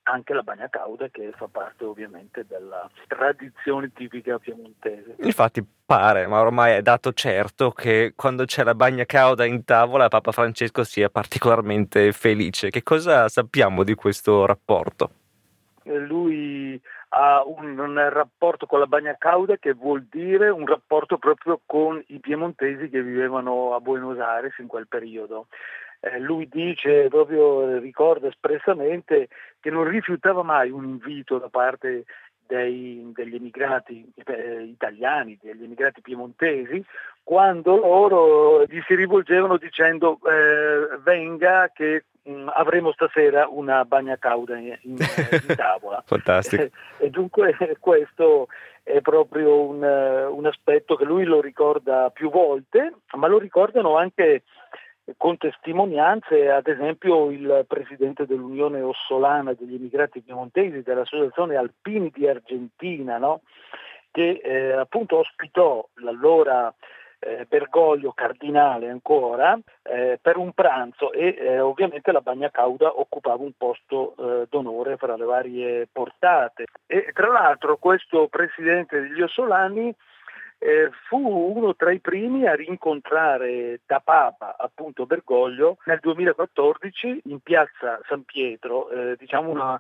anche 0.06 0.34
la 0.34 0.42
bagna 0.42 0.70
cauda 0.70 1.08
che 1.10 1.32
fa 1.36 1.48
parte 1.48 1.86
ovviamente 1.86 2.46
della 2.48 2.90
tradizione 3.08 3.92
tipica 3.94 4.38
piemontese. 4.40 5.16
Infatti 5.20 5.66
pare, 5.86 6.28
ma 6.28 6.42
ormai 6.42 6.74
è 6.74 6.82
dato 6.82 7.14
certo 7.14 7.72
che 7.72 8.14
quando 8.16 8.46
c'è 8.46 8.64
la 8.64 8.76
bagna 8.76 9.06
cauda 9.06 9.46
in 9.46 9.64
tavola 9.64 10.08
Papa 10.08 10.32
Francesco 10.32 10.84
sia 10.84 11.10
particolarmente 11.10 12.12
felice. 12.12 12.70
Che 12.70 12.84
cosa 12.84 13.28
sappiamo 13.30 13.84
di 13.84 13.96
questo 13.96 14.46
rapporto? 14.46 15.10
Eh, 15.84 15.98
lui 16.00 16.80
ha 17.10 17.44
un, 17.46 17.78
un, 17.78 18.10
rapporto 18.10 18.66
con 18.66 18.80
la 18.80 18.88
bagna 18.88 19.16
cauda 19.18 19.58
che 19.58 19.74
vuol 19.74 20.06
dire 20.10 20.50
un 20.50 20.66
rapporto 20.66 21.18
proprio 21.18 21.62
con 21.66 22.04
i 22.08 22.20
piemontesi 22.20 22.90
che 22.90 23.02
vivevano 23.02 23.74
a 23.74 23.80
Buenos 23.80 24.20
Aires 24.20 24.58
in 24.58 24.68
quel 24.68 24.88
periodo 24.88 25.48
eh, 26.00 26.20
lui 26.20 26.48
dice, 26.50 27.08
proprio 27.08 27.78
ricorda 27.80 28.28
espressamente 28.28 29.30
che 29.60 29.70
non 29.70 29.84
rifiutava 29.86 30.44
mai 30.44 30.70
un 30.70 30.84
invito 30.84 31.38
da 31.38 31.50
parte 31.50 32.06
dei, 32.48 33.12
degli 33.14 33.36
emigrati 33.36 34.06
eh, 34.26 34.64
italiani, 34.64 35.38
degli 35.42 35.64
emigrati 35.64 36.02
piemontesi, 36.02 36.84
quando 37.24 37.78
loro 37.78 38.64
gli 38.66 38.80
si 38.86 38.96
rivolgevano 38.96 39.58
dicendo 39.58 40.20
eh, 40.28 40.98
venga 41.04 41.72
che 41.74 42.06
mh, 42.24 42.32
mm, 42.32 42.50
avremo 42.54 42.92
stasera 42.92 43.48
una 43.50 43.84
bagna 43.86 44.18
cauda 44.18 44.58
in, 44.58 44.78
in, 44.82 44.98
in 44.98 44.98
tavola. 45.56 46.04
Fantastico. 46.06 46.68
e 47.00 47.10
dunque 47.10 47.56
questo 47.80 48.48
è 48.84 49.02
proprio 49.02 49.62
un, 49.62 49.82
un 49.82 50.46
aspetto 50.46 50.96
che 50.96 51.06
lui 51.06 51.24
lo 51.24 51.42
ricorda 51.42 52.12
più 52.12 52.30
volte, 52.30 52.94
ma 53.16 53.26
lo 53.26 53.40
ricordano 53.40 53.98
anche 53.98 54.44
con 55.18 55.38
testimonianze, 55.38 56.50
ad 56.50 56.68
esempio 56.68 57.30
il 57.30 57.66
presidente 57.68 58.26
dell'Unione 58.26 58.82
Ossolana 58.82 59.54
degli 59.54 59.76
immigrati 59.76 60.22
piemontesi 60.22 60.82
dell'Associazione 60.82 61.56
Alpini 61.56 62.12
di 62.14 62.28
Argentina, 62.28 63.18
no? 63.18 63.42
che 64.12 64.42
eh, 64.44 64.72
appunto 64.72 65.18
ospitò 65.18 65.88
l'allora 65.96 66.74
eh, 67.20 67.46
Bergoglio 67.48 68.12
cardinale 68.14 68.90
ancora 68.90 69.58
eh, 69.84 70.20
per 70.22 70.38
un 70.38 70.54
pranzo 70.54 71.12
e 71.12 71.36
eh, 71.38 71.60
ovviamente 71.60 72.12
la 72.12 72.22
bagna 72.22 72.50
cauda 72.50 73.00
occupava 73.00 73.44
un 73.44 73.54
posto 73.58 74.16
eh, 74.18 74.48
d'onore 74.50 74.98
fra 74.98 75.16
le 75.16 75.26
varie 75.26 75.88
portate. 75.92 76.66
E 76.86 77.12
tra 77.14 77.28
l'altro 77.28 77.78
questo 77.78 78.28
presidente 78.28 79.02
degli 79.02 79.22
Ossolani 79.22 79.94
eh, 80.58 80.90
fu 81.08 81.18
uno 81.18 81.76
tra 81.76 81.92
i 81.92 82.00
primi 82.00 82.48
a 82.48 82.56
rincontrare 82.56 83.82
da 83.86 84.00
Papa 84.00 84.56
appunto 84.58 85.06
Bergoglio 85.06 85.78
nel 85.86 86.00
2014 86.02 87.22
in 87.26 87.40
piazza 87.40 88.00
San 88.08 88.24
Pietro, 88.24 88.90
eh, 88.90 89.16
diciamo 89.18 89.50
una, 89.50 89.80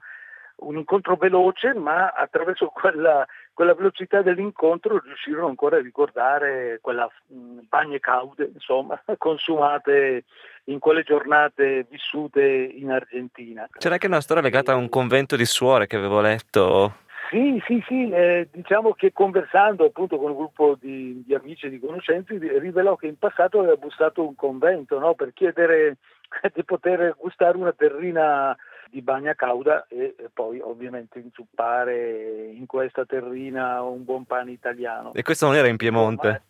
un 0.58 0.77
incontro 0.77 1.15
veloce 1.15 1.74
ma 1.74 2.10
attraverso 2.10 2.67
quella, 2.67 3.25
quella, 3.53 3.74
velocità 3.74 4.22
dell'incontro 4.22 5.00
riuscirono 5.00 5.48
ancora 5.48 5.77
a 5.77 5.82
ricordare 5.82 6.79
quella 6.82 7.10
mh, 7.27 7.60
bagne 7.67 8.00
caude 8.00 8.51
insomma 8.53 9.01
consumate 9.17 10.25
in 10.65 10.79
quelle 10.79 11.03
giornate 11.03 11.86
vissute 11.89 12.41
in 12.44 12.91
Argentina. 12.91 13.67
C'era 13.77 13.94
anche 13.94 14.08
una 14.08 14.22
storia 14.22 14.41
legata 14.44 14.72
a 14.72 14.75
un 14.75 14.89
convento 14.89 15.36
di 15.36 15.46
suore 15.46 15.88
che 15.88 15.96
avevo 15.96 16.22
letto 16.22 17.03
sì, 17.29 17.62
sì, 17.65 17.84
sì, 17.88 18.10
eh, 18.10 18.48
diciamo 18.51 18.94
che 18.94 19.12
conversando 19.12 19.86
appunto 19.86 20.17
con 20.17 20.32
un 20.32 20.38
gruppo 20.38 20.77
di, 20.79 21.24
di, 21.25 21.34
amici 21.34 21.65
e 21.65 21.70
di 21.70 21.79
conoscenti 21.79 22.38
rivelò 22.38 22.96
che 22.96 23.08
in 23.08 23.17
passato 23.17 23.60
aveva 23.60 23.75
bussato 23.75 24.25
un 24.25 24.36
convento 24.36 25.00
no? 25.00 25.13
per 25.13 25.34
chiedere 25.34 25.98
di 26.53 26.63
poter 26.63 27.15
gustare 27.17 27.58
una 27.58 27.74
terrina 27.74 28.55
di 28.89 29.01
bagna 29.01 29.34
cauda 29.34 29.86
e, 29.88 30.15
poi 30.34 30.60
ovviamente 30.60 31.20
inzuppare 31.20 32.51
in 32.53 32.65
questa 32.65 33.05
terrina 33.05 33.82
un 33.82 34.03
buon 34.03 34.25
pane 34.25 34.51
italiano. 34.51 35.13
E 35.13 35.24
questo 35.24 35.48
non 35.48 35.55
era 35.55 35.67
in 35.67 35.77
Piemonte? 35.77 36.41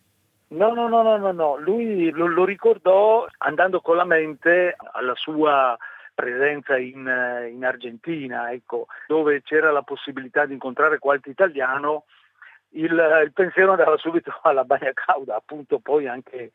No, 0.48 0.74
no, 0.74 0.88
no, 0.88 1.02
no, 1.02 1.18
no, 1.18 1.32
no. 1.32 1.58
lui 1.58 2.12
lo, 2.12 2.28
lo 2.28 2.46
ricordò 2.46 3.26
andando 3.40 3.82
con 3.82 3.96
la 3.96 4.06
mente 4.06 4.76
alla 4.92 5.16
sua 5.16 5.76
presenza 6.16 6.78
in, 6.78 7.08
eh, 7.08 7.50
in 7.50 7.64
Argentina, 7.64 8.52
ecco, 8.52 8.88
dove 9.06 9.44
c'era 9.44 9.72
la 9.72 9.84
possibilità 9.84 10.46
di 10.46 10.54
incontrare 10.54 10.98
qualche 10.98 11.30
italiano, 11.30 12.06
il, 12.70 12.92
il 13.24 13.32
pensiero 13.34 13.72
andava 13.72 13.98
subito 13.98 14.34
alla 14.44 14.64
bagna 14.64 14.92
cauda, 14.94 15.36
appunto 15.36 15.80
poi 15.80 16.08
anche 16.08 16.52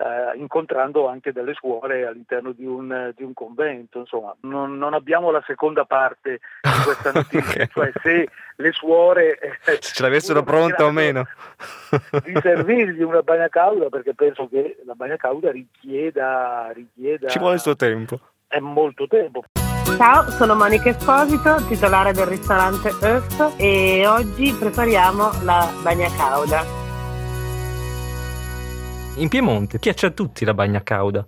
eh, 0.00 0.38
incontrando 0.38 1.08
anche 1.08 1.32
delle 1.32 1.52
suore 1.52 2.06
all'interno 2.06 2.52
di 2.52 2.64
un, 2.64 3.12
di 3.14 3.22
un 3.22 3.34
convento, 3.34 3.98
insomma. 3.98 4.34
Non, 4.42 4.78
non, 4.78 4.94
abbiamo 4.94 5.30
la 5.30 5.42
seconda 5.46 5.84
parte 5.84 6.40
di 6.62 6.82
questa 6.84 7.12
notizia, 7.12 7.64
okay. 7.64 7.68
cioè 7.68 7.92
se 8.00 8.28
le 8.56 8.72
suore 8.72 9.38
eh, 9.38 9.58
se 9.60 9.78
ce 9.80 10.02
l'avessero 10.02 10.42
pronta 10.42 10.86
o 10.86 10.90
meno. 10.90 11.26
di 12.24 12.34
servirgli 12.40 13.02
una 13.02 13.22
bagna 13.22 13.48
cauda 13.48 13.88
perché 13.88 14.14
penso 14.14 14.48
che 14.48 14.78
la 14.86 14.94
bagna 14.94 15.16
cauda 15.16 15.50
richieda, 15.50 16.70
richieda 16.72 17.28
ci 17.28 17.38
vuole 17.38 17.54
il 17.54 17.60
suo 17.60 17.76
tempo 17.76 18.18
è 18.50 18.58
molto 18.58 19.06
tempo. 19.06 19.44
Ciao, 19.96 20.28
sono 20.30 20.54
Monica 20.56 20.90
Esposito, 20.90 21.64
titolare 21.68 22.12
del 22.12 22.26
ristorante 22.26 22.90
Earth 23.00 23.54
e 23.58 24.06
oggi 24.06 24.52
prepariamo 24.52 25.42
la 25.44 25.68
bagna 25.82 26.08
cauda. 26.16 26.62
In 29.16 29.28
Piemonte 29.28 29.78
piace 29.78 30.06
a 30.06 30.10
tutti 30.10 30.44
la 30.44 30.54
bagna 30.54 30.82
cauda. 30.82 31.26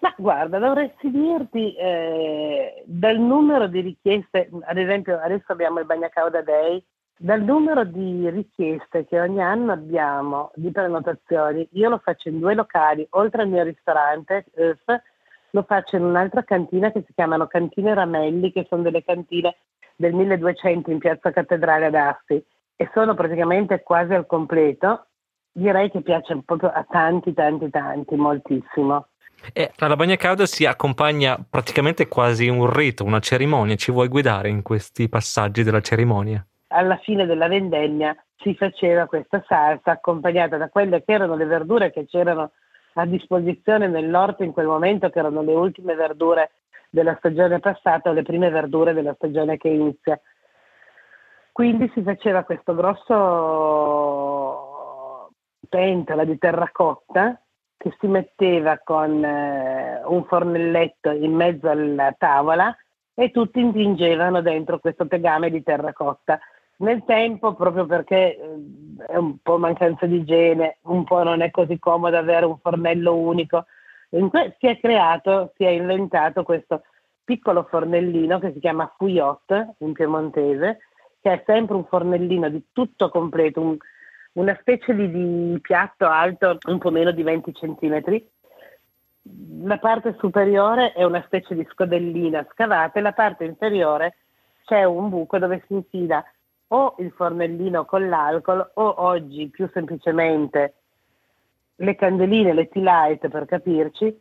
Ma 0.00 0.12
guarda, 0.16 0.58
dovresti 0.58 1.10
dirti 1.10 1.74
eh, 1.74 2.82
dal 2.84 3.18
numero 3.18 3.66
di 3.66 3.80
richieste, 3.80 4.50
ad 4.64 4.76
esempio 4.76 5.18
adesso 5.18 5.52
abbiamo 5.52 5.80
il 5.80 5.86
Bagna 5.86 6.08
Cauda 6.08 6.42
Day, 6.42 6.82
dal 7.16 7.42
numero 7.42 7.84
di 7.84 8.28
richieste 8.28 9.06
che 9.06 9.18
ogni 9.18 9.40
anno 9.40 9.72
abbiamo 9.72 10.50
di 10.54 10.70
prenotazioni, 10.70 11.66
io 11.72 11.88
lo 11.88 11.98
faccio 11.98 12.28
in 12.28 12.40
due 12.40 12.54
locali, 12.54 13.06
oltre 13.10 13.42
al 13.42 13.48
mio 13.48 13.62
ristorante 13.62 14.44
Earth, 14.54 15.02
lo 15.50 15.62
faccio 15.62 15.96
in 15.96 16.04
un'altra 16.04 16.42
cantina 16.42 16.90
che 16.90 17.02
si 17.06 17.12
chiamano 17.14 17.46
Cantine 17.46 17.94
Ramelli, 17.94 18.52
che 18.52 18.66
sono 18.68 18.82
delle 18.82 19.04
cantine 19.04 19.56
del 19.96 20.12
1200 20.12 20.90
in 20.90 20.98
piazza 20.98 21.30
Cattedrale 21.30 21.86
ad 21.86 21.94
Asti 21.94 22.44
e 22.76 22.90
sono 22.92 23.14
praticamente 23.14 23.82
quasi 23.82 24.12
al 24.12 24.26
completo 24.26 25.06
direi 25.56 25.90
che 25.90 26.02
piace 26.02 26.38
proprio 26.44 26.70
a 26.70 26.84
tanti, 26.88 27.32
tanti, 27.32 27.70
tanti, 27.70 28.14
moltissimo. 28.14 29.08
E 29.52 29.72
alla 29.78 29.96
bagna 29.96 30.16
cauda 30.16 30.46
si 30.46 30.66
accompagna 30.66 31.38
praticamente 31.48 32.08
quasi 32.08 32.48
un 32.48 32.70
rito, 32.70 33.04
una 33.04 33.20
cerimonia. 33.20 33.74
Ci 33.74 33.90
vuoi 33.90 34.08
guidare 34.08 34.48
in 34.48 34.62
questi 34.62 35.08
passaggi 35.08 35.62
della 35.62 35.80
cerimonia? 35.80 36.44
Alla 36.68 36.96
fine 36.98 37.26
della 37.26 37.48
vendemmia 37.48 38.14
si 38.38 38.54
faceva 38.54 39.06
questa 39.06 39.42
salsa 39.46 39.92
accompagnata 39.92 40.56
da 40.56 40.68
quelle 40.68 41.02
che 41.02 41.12
erano 41.12 41.36
le 41.36 41.46
verdure 41.46 41.90
che 41.90 42.06
c'erano 42.06 42.52
a 42.98 43.06
disposizione 43.06 43.88
nell'orto 43.88 44.42
in 44.42 44.52
quel 44.52 44.66
momento, 44.66 45.10
che 45.10 45.18
erano 45.18 45.42
le 45.42 45.54
ultime 45.54 45.94
verdure 45.94 46.52
della 46.88 47.14
stagione 47.18 47.58
passata 47.60 48.10
o 48.10 48.12
le 48.12 48.22
prime 48.22 48.48
verdure 48.48 48.94
della 48.94 49.14
stagione 49.14 49.58
che 49.58 49.68
inizia. 49.68 50.18
Quindi 51.52 51.90
si 51.94 52.02
faceva 52.02 52.44
questo 52.44 52.74
grosso 52.74 53.16
pentola 55.68 56.24
di 56.24 56.38
terracotta 56.38 57.40
che 57.76 57.94
si 57.98 58.06
metteva 58.06 58.78
con 58.82 59.22
eh, 59.22 60.00
un 60.04 60.24
fornelletto 60.24 61.10
in 61.10 61.34
mezzo 61.34 61.68
alla 61.68 62.14
tavola 62.16 62.74
e 63.14 63.30
tutti 63.30 63.60
intingevano 63.60 64.40
dentro 64.40 64.78
questo 64.78 65.06
tegame 65.06 65.50
di 65.50 65.62
terracotta. 65.62 66.38
Nel 66.78 67.04
tempo, 67.04 67.54
proprio 67.54 67.84
perché 67.86 68.36
eh, 68.36 68.54
è 69.06 69.16
un 69.16 69.38
po' 69.42 69.58
mancanza 69.58 70.06
di 70.06 70.16
igiene, 70.16 70.78
un 70.82 71.04
po' 71.04 71.22
non 71.22 71.40
è 71.42 71.50
così 71.50 71.78
comodo 71.78 72.16
avere 72.16 72.46
un 72.46 72.58
fornello 72.58 73.14
unico, 73.14 73.66
que- 74.08 74.56
si 74.58 74.66
è 74.66 74.78
creato, 74.78 75.52
si 75.56 75.64
è 75.64 75.70
inventato 75.70 76.42
questo 76.42 76.82
piccolo 77.24 77.64
fornellino 77.64 78.38
che 78.38 78.52
si 78.52 78.60
chiama 78.60 78.92
Fouillot 78.96 79.74
in 79.78 79.92
piemontese, 79.92 80.78
che 81.20 81.32
è 81.32 81.42
sempre 81.44 81.74
un 81.74 81.84
fornellino 81.84 82.48
di 82.48 82.66
tutto 82.72 83.08
completo, 83.08 83.60
un, 83.60 83.76
una 84.34 84.56
specie 84.60 84.94
di, 84.94 85.10
di 85.10 85.58
piatto 85.60 86.06
alto 86.06 86.58
un 86.68 86.78
po' 86.78 86.90
meno 86.90 87.10
di 87.10 87.22
20 87.22 87.52
centimetri. 87.52 88.30
La 89.62 89.78
parte 89.78 90.14
superiore 90.20 90.92
è 90.92 91.02
una 91.02 91.22
specie 91.26 91.56
di 91.56 91.66
scodellina 91.70 92.46
scavata 92.52 92.98
e 92.98 93.02
la 93.02 93.12
parte 93.12 93.44
inferiore 93.44 94.18
c'è 94.64 94.84
un 94.84 95.08
buco 95.08 95.38
dove 95.38 95.64
si 95.66 95.74
infila 95.74 96.24
o 96.68 96.94
il 96.98 97.12
fornellino 97.12 97.84
con 97.84 98.08
l'alcol 98.08 98.70
o 98.74 98.94
oggi 99.02 99.48
più 99.48 99.68
semplicemente 99.72 100.74
le 101.76 101.94
candeline, 101.94 102.52
le 102.52 102.68
tea 102.68 102.82
light 102.82 103.28
per 103.28 103.44
capirci, 103.44 104.20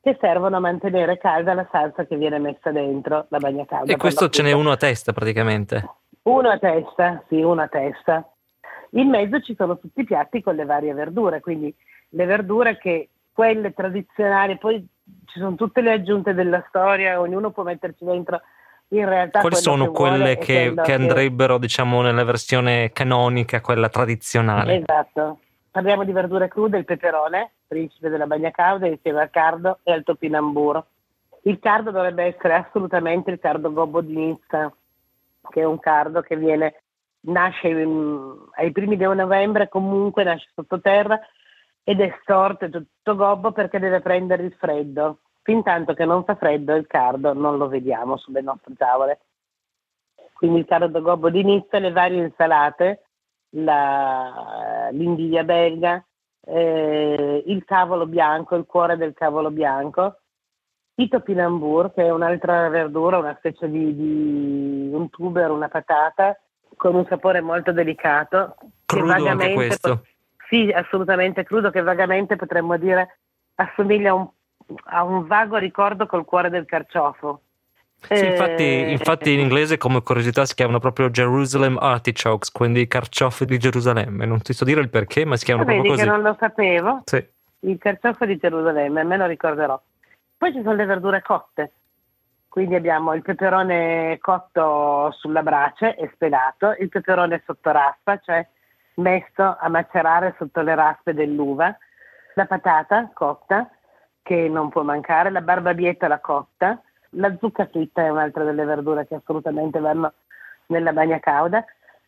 che 0.00 0.16
servono 0.20 0.56
a 0.56 0.60
mantenere 0.60 1.18
calda 1.18 1.54
la 1.54 1.66
salsa 1.70 2.04
che 2.06 2.16
viene 2.16 2.38
messa 2.38 2.70
dentro 2.70 3.26
la 3.28 3.38
bagna 3.38 3.64
calda. 3.64 3.92
E 3.92 3.96
questo 3.96 4.28
ce 4.28 4.42
n'è 4.42 4.52
uno 4.52 4.70
a 4.70 4.76
testa 4.76 5.12
praticamente? 5.12 5.88
Uno 6.22 6.48
a 6.48 6.58
testa, 6.58 7.22
sì, 7.28 7.40
uno 7.42 7.62
a 7.62 7.68
testa. 7.68 8.28
In 8.90 9.08
mezzo 9.08 9.40
ci 9.40 9.54
sono 9.54 9.78
tutti 9.78 10.00
i 10.00 10.04
piatti 10.04 10.42
con 10.42 10.54
le 10.54 10.64
varie 10.64 10.94
verdure, 10.94 11.40
quindi 11.40 11.74
le 12.10 12.24
verdure 12.26 12.78
che 12.78 13.08
quelle 13.32 13.72
tradizionali, 13.72 14.56
poi 14.58 14.86
ci 15.26 15.38
sono 15.38 15.54
tutte 15.56 15.80
le 15.80 15.92
aggiunte 15.92 16.34
della 16.34 16.64
storia, 16.68 17.20
ognuno 17.20 17.50
può 17.50 17.62
metterci 17.62 18.04
dentro 18.04 18.40
in 18.88 19.08
realtà 19.08 19.40
quali 19.40 19.56
sono 19.56 19.86
che 19.86 19.90
quelle 19.90 20.38
che, 20.38 20.74
che, 20.82 20.92
andrebbero 20.92 21.54
che... 21.54 21.60
diciamo 21.60 22.02
nella 22.02 22.24
versione 22.24 22.90
canonica 22.92 23.60
quella 23.60 23.88
tradizionale? 23.88 24.76
Esatto. 24.78 25.38
Parliamo 25.70 26.04
di 26.04 26.12
verdure 26.12 26.48
crude 26.48 26.78
il 26.78 26.84
peperone 26.84 27.52
principe 27.66 28.08
della 28.08 28.26
bagna 28.26 28.50
cauda 28.50 28.86
insieme 28.86 29.22
al 29.22 29.30
cardo 29.30 29.80
e 29.82 29.92
al 29.92 30.04
topinamburo. 30.04 30.86
Il 31.42 31.58
cardo 31.58 31.90
dovrebbe 31.90 32.24
essere 32.24 32.54
assolutamente 32.54 33.30
il 33.30 33.40
cardo 33.40 33.72
gobbo 33.72 34.00
di 34.00 34.14
Nizza 34.14 34.72
che 35.50 35.60
è 35.60 35.64
un 35.64 35.78
cardo 35.78 36.20
che 36.22 36.36
viene 36.36 36.82
nasce 37.26 37.68
in, 37.68 38.34
ai 38.56 38.72
primi 38.72 38.96
di 38.96 39.04
novembre, 39.04 39.68
comunque 39.68 40.24
nasce 40.24 40.48
sottoterra 40.54 41.18
ed 41.82 42.00
è 42.00 42.16
storto 42.22 42.68
tutto 42.70 43.14
gobbo 43.14 43.52
perché 43.52 43.78
deve 43.78 44.00
prendere 44.00 44.44
il 44.44 44.54
freddo. 44.58 45.18
Fin 45.44 45.62
tanto 45.62 45.92
che 45.92 46.06
non 46.06 46.24
fa 46.24 46.36
freddo 46.36 46.74
il 46.74 46.86
cardo 46.86 47.34
non 47.34 47.58
lo 47.58 47.68
vediamo 47.68 48.16
sulle 48.16 48.40
nostre 48.40 48.72
tavole. 48.78 49.20
Quindi 50.32 50.60
il 50.60 50.64
cardo 50.64 51.02
gobbo 51.02 51.28
di 51.28 51.44
Nizza, 51.44 51.78
le 51.78 51.92
varie 51.92 52.22
insalate, 52.22 53.02
la, 53.50 54.88
l'indiglia 54.90 55.44
belga, 55.44 56.02
eh, 56.46 57.42
il 57.46 57.62
cavolo 57.66 58.06
bianco, 58.06 58.56
il 58.56 58.64
cuore 58.64 58.96
del 58.96 59.12
cavolo 59.12 59.50
bianco, 59.50 60.20
i 60.94 61.08
topinambur, 61.08 61.92
che 61.92 62.04
è 62.04 62.10
un'altra 62.10 62.70
verdura, 62.70 63.18
una 63.18 63.34
specie 63.36 63.68
di, 63.68 63.94
di 63.94 64.90
un 64.94 65.10
tuber, 65.10 65.50
una 65.50 65.68
patata, 65.68 66.40
con 66.74 66.94
un 66.94 67.04
sapore 67.04 67.42
molto 67.42 67.70
delicato. 67.70 68.56
Crudo 68.86 69.12
che 69.12 69.18
vagamente 69.20 69.54
questo. 69.54 69.96
Po- 69.96 70.04
sì, 70.48 70.70
assolutamente 70.70 71.44
crudo, 71.44 71.70
che 71.70 71.82
vagamente 71.82 72.36
potremmo 72.36 72.78
dire 72.78 73.18
assomiglia 73.56 74.10
a 74.10 74.14
un, 74.14 74.28
a 74.84 75.02
un 75.02 75.26
vago 75.26 75.56
ricordo 75.56 76.06
col 76.06 76.24
cuore 76.24 76.50
del 76.50 76.64
carciofo. 76.64 77.40
Sì, 78.00 78.26
infatti, 78.26 78.62
Eh, 78.62 78.90
infatti 78.90 79.32
in 79.32 79.40
inglese 79.40 79.78
come 79.78 80.02
curiosità 80.02 80.44
si 80.44 80.54
chiamano 80.54 80.78
proprio 80.78 81.08
Jerusalem 81.08 81.78
artichokes, 81.78 82.50
quindi 82.50 82.80
i 82.80 82.86
carciofi 82.86 83.46
di 83.46 83.58
Gerusalemme. 83.58 84.26
Non 84.26 84.42
ti 84.42 84.52
so 84.52 84.64
dire 84.64 84.82
il 84.82 84.90
perché, 84.90 85.24
ma 85.24 85.36
si 85.36 85.44
chiamano 85.46 85.66
Vedi 85.66 85.80
proprio 85.80 86.04
che 86.04 86.10
così. 86.10 86.22
non 86.22 86.30
lo 86.30 86.36
sapevo, 86.38 87.00
Sì. 87.04 87.26
il 87.60 87.78
carciofo 87.78 88.26
di 88.26 88.36
Gerusalemme, 88.36 89.04
me 89.04 89.16
lo 89.16 89.24
ricorderò. 89.26 89.80
Poi 90.36 90.52
ci 90.52 90.60
sono 90.62 90.74
le 90.74 90.84
verdure 90.84 91.22
cotte, 91.22 91.72
quindi 92.48 92.74
abbiamo 92.74 93.14
il 93.14 93.22
peperone 93.22 94.18
cotto 94.20 95.10
sulla 95.12 95.42
brace 95.42 95.96
e 95.96 96.10
spelato, 96.12 96.76
il 96.78 96.90
peperone 96.90 97.42
sotto 97.46 97.70
raspa, 97.70 98.18
cioè 98.18 98.46
messo 98.96 99.56
a 99.58 99.68
macerare 99.68 100.34
sotto 100.36 100.60
le 100.60 100.74
raspe 100.74 101.14
dell'uva, 101.14 101.74
la 102.34 102.44
patata 102.44 103.10
cotta, 103.14 103.70
che 104.24 104.48
non 104.48 104.70
può 104.70 104.82
mancare, 104.82 105.30
la 105.30 105.42
barbabietola 105.42 106.18
cotta, 106.18 106.80
la 107.10 107.36
zucca 107.38 107.66
fritta 107.66 108.02
è 108.02 108.08
un'altra 108.08 108.42
delle 108.42 108.64
verdure 108.64 109.06
che 109.06 109.16
assolutamente 109.16 109.78
vanno 109.78 110.14
nella 110.66 110.94
bagna 110.94 111.20
cauda, 111.20 111.62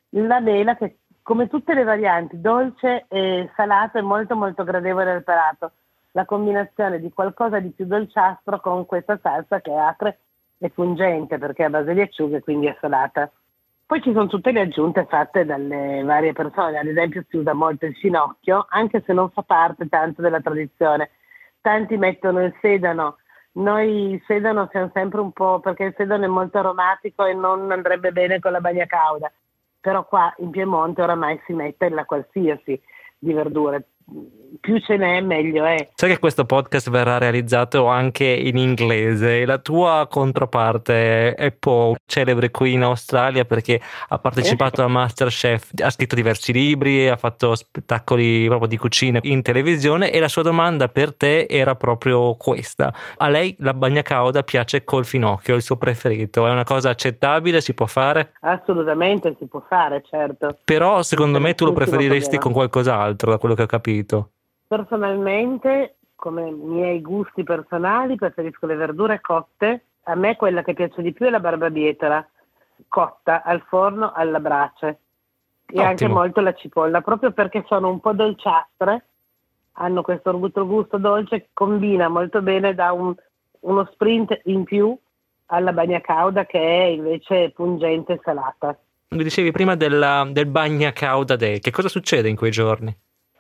la 0.08 0.40
mela 0.40 0.76
che 0.76 0.96
come 1.22 1.48
tutte 1.48 1.74
le 1.74 1.82
varianti, 1.82 2.40
dolce 2.40 3.04
e 3.08 3.50
salato, 3.56 3.98
è 3.98 4.00
molto 4.00 4.36
molto 4.36 4.62
gradevole 4.62 5.10
al 5.10 5.24
palato. 5.24 5.72
La 6.12 6.24
combinazione 6.24 7.00
di 7.00 7.12
qualcosa 7.12 7.58
di 7.58 7.70
più 7.70 7.84
dolciastro 7.84 8.60
con 8.60 8.86
questa 8.86 9.18
salsa 9.20 9.60
che 9.60 9.72
è 9.72 9.76
acre 9.76 10.20
e 10.58 10.70
pungente 10.70 11.36
perché 11.36 11.64
è 11.64 11.66
a 11.66 11.70
base 11.70 11.94
di 11.94 12.00
acciughe, 12.00 12.42
quindi 12.42 12.66
è 12.66 12.76
salata. 12.80 13.28
Poi 13.84 14.00
ci 14.02 14.12
sono 14.12 14.28
tutte 14.28 14.52
le 14.52 14.60
aggiunte 14.60 15.04
fatte 15.06 15.44
dalle 15.44 16.02
varie 16.04 16.32
persone, 16.32 16.78
ad 16.78 16.86
esempio 16.86 17.24
si 17.28 17.36
usa 17.36 17.52
molto 17.52 17.86
il 17.86 17.96
finocchio, 17.96 18.64
anche 18.68 19.02
se 19.04 19.12
non 19.12 19.28
fa 19.30 19.42
parte 19.42 19.88
tanto 19.88 20.22
della 20.22 20.40
tradizione. 20.40 21.10
Tanti 21.66 21.96
mettono 21.96 22.44
il 22.44 22.54
sedano, 22.60 23.16
noi 23.54 24.12
il 24.12 24.22
sedano 24.24 24.68
siamo 24.70 24.88
sempre 24.94 25.18
un 25.18 25.32
po' 25.32 25.58
perché 25.58 25.82
il 25.82 25.94
sedano 25.96 26.22
è 26.22 26.28
molto 26.28 26.58
aromatico 26.58 27.24
e 27.24 27.34
non 27.34 27.72
andrebbe 27.72 28.12
bene 28.12 28.38
con 28.38 28.52
la 28.52 28.60
bagna 28.60 28.86
cauda, 28.86 29.32
però 29.80 30.06
qua 30.06 30.32
in 30.38 30.50
Piemonte 30.50 31.02
oramai 31.02 31.42
si 31.44 31.52
mette 31.54 31.88
la 31.88 32.04
qualsiasi 32.04 32.80
di 33.18 33.32
verdure, 33.32 33.88
più 34.60 34.78
ce 34.78 34.96
n'è 34.96 35.20
meglio 35.20 35.64
è. 35.64 35.88
Sai 35.94 36.10
che 36.10 36.18
questo 36.18 36.44
podcast 36.44 36.90
verrà 36.90 37.18
realizzato 37.18 37.86
anche 37.86 38.24
in 38.24 38.56
inglese. 38.56 39.44
La 39.44 39.58
tua 39.58 40.06
controparte 40.08 41.34
è 41.34 41.50
Paul, 41.52 41.96
celebre 42.06 42.50
qui 42.50 42.72
in 42.72 42.82
Australia 42.82 43.44
perché 43.44 43.80
ha 44.08 44.18
partecipato 44.18 44.82
a 44.82 44.88
Masterchef, 44.88 45.70
ha 45.82 45.90
scritto 45.90 46.14
diversi 46.14 46.52
libri, 46.52 47.08
ha 47.08 47.16
fatto 47.16 47.54
spettacoli 47.54 48.46
proprio 48.46 48.68
di 48.68 48.76
cucina 48.76 49.18
in 49.22 49.42
televisione 49.42 50.10
e 50.10 50.20
la 50.20 50.28
sua 50.28 50.42
domanda 50.42 50.88
per 50.88 51.14
te 51.14 51.46
era 51.48 51.74
proprio 51.74 52.34
questa. 52.34 52.92
A 53.16 53.28
lei 53.28 53.54
la 53.60 53.74
bagna 53.74 54.02
cauda 54.02 54.42
piace 54.42 54.84
col 54.84 55.04
finocchio, 55.04 55.54
il 55.54 55.62
suo 55.62 55.76
preferito, 55.76 56.46
è 56.46 56.50
una 56.50 56.64
cosa 56.64 56.90
accettabile, 56.90 57.60
si 57.60 57.74
può 57.74 57.86
fare? 57.86 58.32
Assolutamente 58.40 59.34
si 59.38 59.46
può 59.46 59.62
fare, 59.68 60.02
certo. 60.08 60.58
Però 60.64 61.02
secondo 61.02 61.40
me 61.40 61.54
tu 61.54 61.64
lo 61.64 61.72
preferiresti 61.72 62.38
con 62.38 62.52
qualcos'altro, 62.52 63.30
da 63.30 63.38
quello 63.38 63.54
che 63.54 63.62
ho 63.62 63.66
capito. 63.66 63.95
Personalmente, 64.66 65.96
come 66.14 66.50
miei 66.50 67.00
gusti 67.00 67.42
personali, 67.42 68.16
preferisco 68.16 68.66
le 68.66 68.74
verdure 68.74 69.20
cotte. 69.20 69.84
A 70.04 70.14
me 70.14 70.36
quella 70.36 70.62
che 70.62 70.74
piace 70.74 71.02
di 71.02 71.12
più 71.12 71.26
è 71.26 71.30
la 71.30 71.40
barbabietola, 71.40 72.26
cotta 72.88 73.42
al 73.42 73.62
forno 73.68 74.12
alla 74.12 74.40
brace. 74.40 74.86
E 75.68 75.78
Ottimo. 75.78 75.82
anche 75.82 76.06
molto 76.08 76.40
la 76.40 76.54
cipolla, 76.54 77.00
proprio 77.00 77.32
perché 77.32 77.64
sono 77.66 77.88
un 77.88 77.98
po' 78.00 78.12
dolciastre, 78.12 79.06
hanno 79.78 80.02
questo 80.02 80.36
gusto 80.38 80.96
dolce 80.96 81.40
che 81.40 81.48
combina 81.52 82.08
molto 82.08 82.40
bene 82.40 82.74
da 82.74 82.92
un- 82.92 83.14
uno 83.60 83.88
sprint 83.92 84.40
in 84.44 84.62
più 84.64 84.96
alla 85.46 85.72
bagna 85.72 86.00
cauda 86.00 86.46
che 86.46 86.58
è 86.58 86.84
invece 86.84 87.50
pungente 87.50 88.14
e 88.14 88.20
salata. 88.22 88.78
Mi 89.08 89.22
dicevi 89.22 89.50
prima 89.52 89.76
della- 89.76 90.26
del 90.30 90.46
Bagna 90.46 90.92
Cauda 90.92 91.36
Day, 91.36 91.60
che 91.60 91.70
cosa 91.70 91.88
succede 91.88 92.28
in 92.28 92.34
quei 92.36 92.50
giorni? 92.50 92.96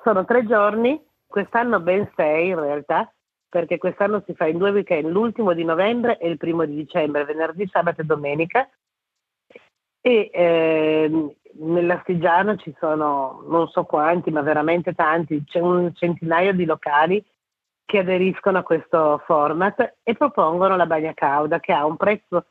Sono 0.06 0.24
tre 0.24 0.46
giorni, 0.46 1.04
quest'anno 1.26 1.80
ben 1.80 2.08
sei 2.14 2.50
in 2.50 2.60
realtà, 2.60 3.12
perché 3.48 3.76
quest'anno 3.76 4.22
si 4.24 4.34
fa 4.34 4.46
in 4.46 4.56
due 4.56 4.70
weekend, 4.70 5.10
l'ultimo 5.10 5.52
di 5.52 5.64
novembre 5.64 6.16
e 6.18 6.28
il 6.28 6.36
primo 6.36 6.64
di 6.64 6.76
dicembre, 6.76 7.24
venerdì, 7.24 7.66
sabato 7.66 8.02
e 8.02 8.04
domenica. 8.04 8.70
e 10.00 10.30
ehm, 10.32 11.34
nell'Astigiano 11.54 12.54
ci 12.54 12.72
sono 12.78 13.42
non 13.48 13.66
so 13.66 13.82
quanti, 13.82 14.30
ma 14.30 14.42
veramente 14.42 14.94
tanti, 14.94 15.42
c'è 15.44 15.58
un 15.58 15.92
centinaio 15.92 16.52
di 16.52 16.66
locali 16.66 17.20
che 17.84 17.98
aderiscono 17.98 18.58
a 18.58 18.62
questo 18.62 19.20
format 19.26 19.96
e 20.04 20.14
propongono 20.14 20.76
la 20.76 20.86
bagna 20.86 21.14
cauda 21.14 21.58
che 21.58 21.72
ha 21.72 21.84
un 21.84 21.96
prezzo 21.96 22.46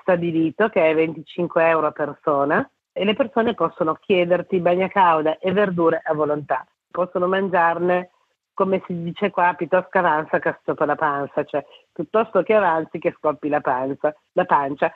stabilito 0.00 0.68
che 0.68 0.88
è 0.88 0.94
25 0.94 1.68
euro 1.68 1.88
a 1.88 1.90
persona 1.90 2.70
e 2.92 3.04
le 3.04 3.14
persone 3.14 3.54
possono 3.54 3.94
chiederti 3.94 4.60
bagna 4.60 4.86
cauda 4.86 5.38
e 5.40 5.50
verdure 5.50 6.00
a 6.04 6.14
volontà. 6.14 6.64
Possono 6.90 7.26
mangiarne, 7.26 8.10
come 8.52 8.82
si 8.86 9.02
dice 9.02 9.30
qua, 9.30 9.54
piuttosto 9.56 9.98
avanza 9.98 10.38
che 10.38 10.56
stoppa 10.60 10.84
la 10.84 10.96
panza, 10.96 11.44
cioè 11.44 11.64
piuttosto 11.92 12.42
che 12.42 12.54
avanzi 12.54 12.98
che 12.98 13.14
scoppi 13.16 13.48
la, 13.48 13.60
panza, 13.60 14.14
la 14.32 14.44
pancia. 14.44 14.92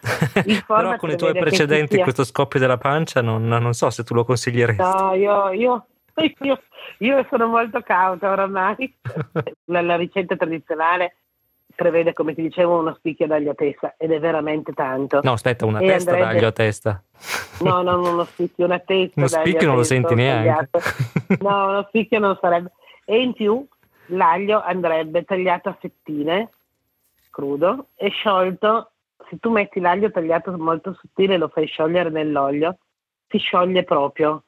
Però 0.66 0.96
con 0.96 1.10
i 1.10 1.16
tuoi 1.16 1.32
precedenti 1.32 1.94
sia... 1.94 2.02
questo 2.02 2.24
scoppio 2.24 2.58
della 2.58 2.78
pancia 2.78 3.20
non, 3.20 3.46
non, 3.46 3.72
so 3.74 3.90
se 3.90 4.02
tu 4.02 4.14
lo 4.14 4.24
consiglieresti. 4.24 4.82
No, 4.82 5.14
io, 5.14 5.50
io, 5.50 5.86
io, 6.40 6.62
io 6.98 7.26
sono 7.28 7.46
molto 7.46 7.80
cauta 7.82 8.30
oramai. 8.30 8.98
la, 9.66 9.82
la 9.82 9.96
ricetta 9.96 10.36
tradizionale 10.36 11.16
prevede, 11.80 12.12
come 12.12 12.34
ti 12.34 12.42
dicevo, 12.42 12.78
uno 12.78 12.92
spicchio 12.92 13.26
d'aglio 13.26 13.52
a 13.52 13.54
testa 13.54 13.94
ed 13.96 14.12
è 14.12 14.20
veramente 14.20 14.74
tanto. 14.74 15.20
No, 15.22 15.32
aspetta, 15.32 15.64
una 15.64 15.78
e 15.78 15.86
testa 15.86 16.10
andrebbe... 16.10 16.34
d'aglio 16.34 16.46
a 16.48 16.52
testa. 16.52 17.02
No, 17.60 17.80
non 17.80 18.04
uno 18.04 18.24
spicchio, 18.24 18.66
una 18.66 18.78
testa. 18.80 19.14
Uno 19.16 19.26
spicchio 19.28 19.66
non 19.66 19.76
lo 19.76 19.82
senti 19.82 20.14
neanche. 20.14 20.68
No, 21.40 21.68
uno 21.68 21.84
spicchio 21.88 22.18
non 22.18 22.36
sarebbe. 22.38 22.72
E 23.06 23.22
in 23.22 23.32
più 23.32 23.66
l'aglio 24.08 24.60
andrebbe 24.62 25.24
tagliato 25.24 25.70
a 25.70 25.76
fettine, 25.80 26.50
crudo, 27.30 27.86
e 27.94 28.10
sciolto 28.10 28.90
se 29.30 29.38
tu 29.38 29.50
metti 29.50 29.80
l'aglio 29.80 30.10
tagliato 30.10 30.54
molto 30.58 30.92
sottile 31.00 31.34
e 31.34 31.38
lo 31.38 31.48
fai 31.48 31.64
sciogliere 31.64 32.10
nell'olio, 32.10 32.76
si 33.26 33.38
scioglie 33.38 33.84
proprio. 33.84 34.42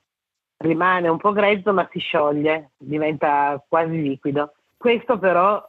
Rimane 0.58 1.08
un 1.08 1.16
po' 1.16 1.32
grezzo 1.32 1.72
ma 1.72 1.88
si 1.90 1.98
scioglie, 1.98 2.72
diventa 2.76 3.62
quasi 3.66 4.02
liquido. 4.02 4.52
Questo 4.76 5.18
però 5.18 5.66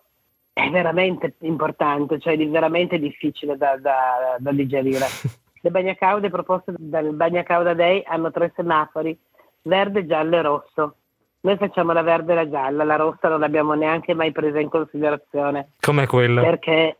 è 0.53 0.69
veramente 0.69 1.33
importante, 1.39 2.19
cioè 2.19 2.37
è 2.37 2.47
veramente 2.47 2.99
difficile 2.99 3.57
da, 3.57 3.75
da, 3.77 4.37
da 4.37 4.51
digerire. 4.51 5.05
Le 5.61 5.69
bagnacaude 5.71 6.29
proposte 6.29 6.73
dal 6.77 7.13
Bagnacauda 7.13 7.73
Day 7.73 8.03
hanno 8.05 8.31
tre 8.31 8.51
semafori, 8.55 9.17
verde, 9.63 10.05
giallo 10.05 10.35
e 10.35 10.41
rosso. 10.41 10.95
Noi 11.41 11.57
facciamo 11.57 11.93
la 11.93 12.01
verde 12.01 12.33
e 12.33 12.35
la 12.35 12.49
gialla, 12.49 12.83
la 12.83 12.97
rossa 12.97 13.29
non 13.29 13.39
l'abbiamo 13.39 13.73
neanche 13.73 14.13
mai 14.13 14.31
presa 14.31 14.59
in 14.59 14.69
considerazione. 14.69 15.71
Com'è 15.79 16.05
quella? 16.05 16.41
Perché 16.41 16.97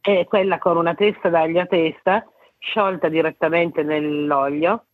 è 0.00 0.24
quella 0.26 0.58
con 0.58 0.78
una 0.78 0.94
testa 0.94 1.28
d'aglio 1.28 1.60
a 1.60 1.66
testa, 1.66 2.26
sciolta 2.58 3.08
direttamente 3.08 3.82
nell'olio, 3.82 4.84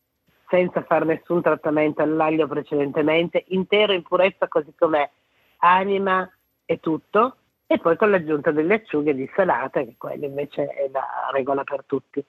senza 0.48 0.82
fare 0.82 1.04
nessun 1.04 1.42
trattamento 1.42 2.02
all'aglio 2.02 2.46
precedentemente, 2.48 3.44
intero 3.48 3.92
in 3.92 4.02
purezza 4.02 4.48
così 4.48 4.72
com'è, 4.76 5.09
anima 5.59 6.28
e 6.64 6.80
tutto, 6.80 7.37
e 7.66 7.79
poi 7.79 7.96
con 7.96 8.11
l'aggiunta 8.11 8.52
delle 8.52 8.74
acciughe 8.74 9.14
dissalate, 9.14 9.85
che 9.85 9.94
quella 9.98 10.26
invece 10.26 10.66
è 10.66 10.88
la 10.90 11.31
regola 11.33 11.64
per 11.64 11.85
tutti. 11.85 12.24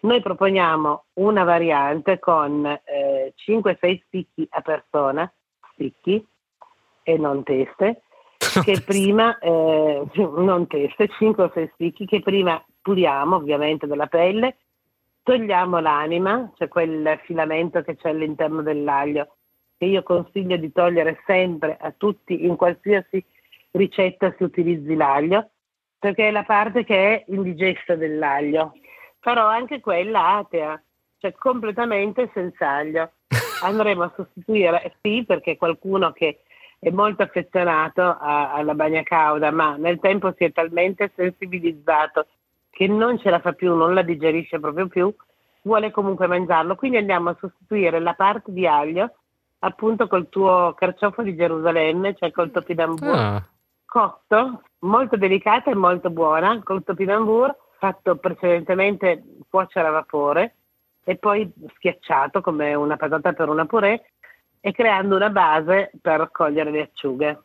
Noi 0.00 0.20
proponiamo 0.20 1.04
una 1.14 1.44
variante 1.44 2.18
con 2.18 2.66
eh, 2.66 3.32
5-6 3.34 4.02
spicchi 4.04 4.46
a 4.50 4.60
persona, 4.60 5.32
spicchi 5.72 6.24
e 7.02 7.16
non 7.16 7.42
teste, 7.42 8.02
che 8.62 8.82
prima, 8.84 9.38
eh, 9.38 10.02
non 10.14 10.66
teste, 10.66 11.08
5 11.08 11.44
o 11.44 11.50
6 11.52 11.70
spicchi, 11.72 12.06
che 12.06 12.20
prima 12.20 12.62
puliamo 12.82 13.36
ovviamente 13.36 13.86
della 13.86 14.06
pelle, 14.06 14.58
togliamo 15.22 15.80
l'anima, 15.80 16.52
cioè 16.56 16.68
quel 16.68 17.18
filamento 17.24 17.82
che 17.82 17.96
c'è 17.96 18.10
all'interno 18.10 18.62
dell'aglio, 18.62 19.36
che 19.78 19.86
io 19.86 20.02
consiglio 20.02 20.56
di 20.56 20.70
togliere 20.70 21.22
sempre 21.26 21.76
a 21.80 21.92
tutti, 21.96 22.44
in 22.44 22.56
qualsiasi 22.56 23.24
ricetta 23.76 24.34
si 24.36 24.42
utilizzi 24.42 24.94
l'aglio, 24.94 25.50
perché 25.98 26.28
è 26.28 26.30
la 26.30 26.44
parte 26.44 26.84
che 26.84 26.96
è 26.96 27.24
indigesta 27.28 27.94
dell'aglio, 27.94 28.74
però 29.20 29.46
anche 29.46 29.80
quella 29.80 30.36
atea, 30.36 30.82
cioè 31.18 31.32
completamente 31.32 32.30
senza 32.32 32.70
aglio. 32.70 33.12
Andremo 33.62 34.04
a 34.04 34.12
sostituire, 34.14 34.96
sì, 35.00 35.24
perché 35.26 35.56
qualcuno 35.56 36.12
che 36.12 36.40
è 36.78 36.90
molto 36.90 37.22
affezionato 37.22 38.02
a, 38.02 38.52
alla 38.52 38.74
bagna 38.74 39.02
cauda, 39.02 39.50
ma 39.50 39.76
nel 39.76 39.98
tempo 39.98 40.32
si 40.36 40.44
è 40.44 40.52
talmente 40.52 41.10
sensibilizzato 41.16 42.26
che 42.70 42.86
non 42.86 43.18
ce 43.18 43.30
la 43.30 43.40
fa 43.40 43.52
più, 43.52 43.74
non 43.74 43.94
la 43.94 44.02
digerisce 44.02 44.60
proprio 44.60 44.86
più, 44.86 45.14
vuole 45.62 45.90
comunque 45.90 46.26
mangiarlo. 46.26 46.76
Quindi 46.76 46.98
andiamo 46.98 47.30
a 47.30 47.36
sostituire 47.40 47.98
la 47.98 48.12
parte 48.12 48.52
di 48.52 48.66
aglio 48.66 49.14
appunto 49.60 50.06
col 50.06 50.28
tuo 50.28 50.74
carciofo 50.76 51.22
di 51.22 51.34
Gerusalemme, 51.34 52.14
cioè 52.14 52.30
col 52.30 52.50
topinambur 52.50 53.14
ah. 53.14 53.48
Cotto, 53.96 54.60
molto 54.80 55.16
delicata 55.16 55.70
e 55.70 55.74
molto 55.74 56.10
buona, 56.10 56.60
col 56.62 56.84
topinambur 56.84 57.56
fatto 57.78 58.16
precedentemente 58.16 59.22
cuocere 59.48 59.88
a 59.88 59.90
vapore 59.90 60.56
e 61.02 61.16
poi 61.16 61.50
schiacciato 61.76 62.42
come 62.42 62.74
una 62.74 62.98
patata 62.98 63.32
per 63.32 63.48
una 63.48 63.64
purè 63.64 63.98
e 64.60 64.72
creando 64.72 65.16
una 65.16 65.30
base 65.30 65.92
per 66.02 66.18
raccogliere 66.18 66.70
le 66.70 66.82
acciughe. 66.82 67.42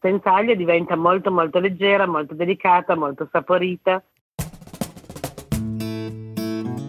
Senza 0.00 0.32
aglio 0.32 0.54
diventa 0.54 0.96
molto 0.96 1.30
molto 1.30 1.58
leggera, 1.58 2.06
molto 2.06 2.32
delicata, 2.32 2.96
molto 2.96 3.28
saporita. 3.30 4.02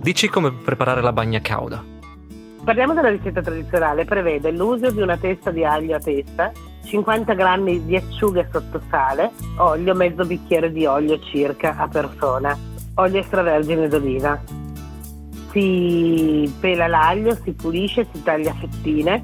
Dici 0.02 0.30
come 0.30 0.54
preparare 0.64 1.02
la 1.02 1.12
bagna 1.12 1.42
cauda. 1.42 1.84
Parliamo 2.64 2.94
della 2.94 3.10
ricetta 3.10 3.42
tradizionale, 3.42 4.06
prevede 4.06 4.52
l'uso 4.52 4.90
di 4.90 5.02
una 5.02 5.18
testa 5.18 5.52
di 5.52 5.66
aglio 5.66 5.98
a 5.98 6.00
testa, 6.00 6.52
50 6.86 7.34
g 7.34 7.80
di 7.82 7.96
acciughe 7.96 8.48
sotto 8.52 8.82
sale, 8.90 9.32
olio, 9.58 9.94
mezzo 9.96 10.26
bicchiere 10.26 10.72
di 10.72 10.86
olio 10.86 11.20
circa 11.20 11.76
a 11.78 11.88
persona, 11.88 12.58
olio 12.96 13.20
extravergine 13.20 13.88
d'oliva. 13.88 14.40
Si 15.52 16.54
pela 16.60 16.88
l'aglio, 16.88 17.36
si 17.44 17.54
pulisce, 17.54 18.08
si 18.14 18.22
taglia 18.24 18.52
a 18.52 18.56
fettine, 18.56 19.22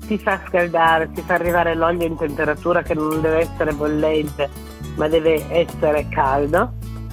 si 0.00 0.18
fa 0.18 0.40
scaldare, 0.46 1.10
si 1.14 1.22
fa 1.22 1.34
arrivare 1.34 1.74
l'olio 1.74 2.06
in 2.06 2.16
temperatura 2.16 2.82
che 2.82 2.94
non 2.94 3.20
deve 3.20 3.40
essere 3.40 3.72
bollente 3.72 4.70
ma 4.96 5.08
deve 5.08 5.44
essere 5.50 6.06
caldo, 6.08 6.72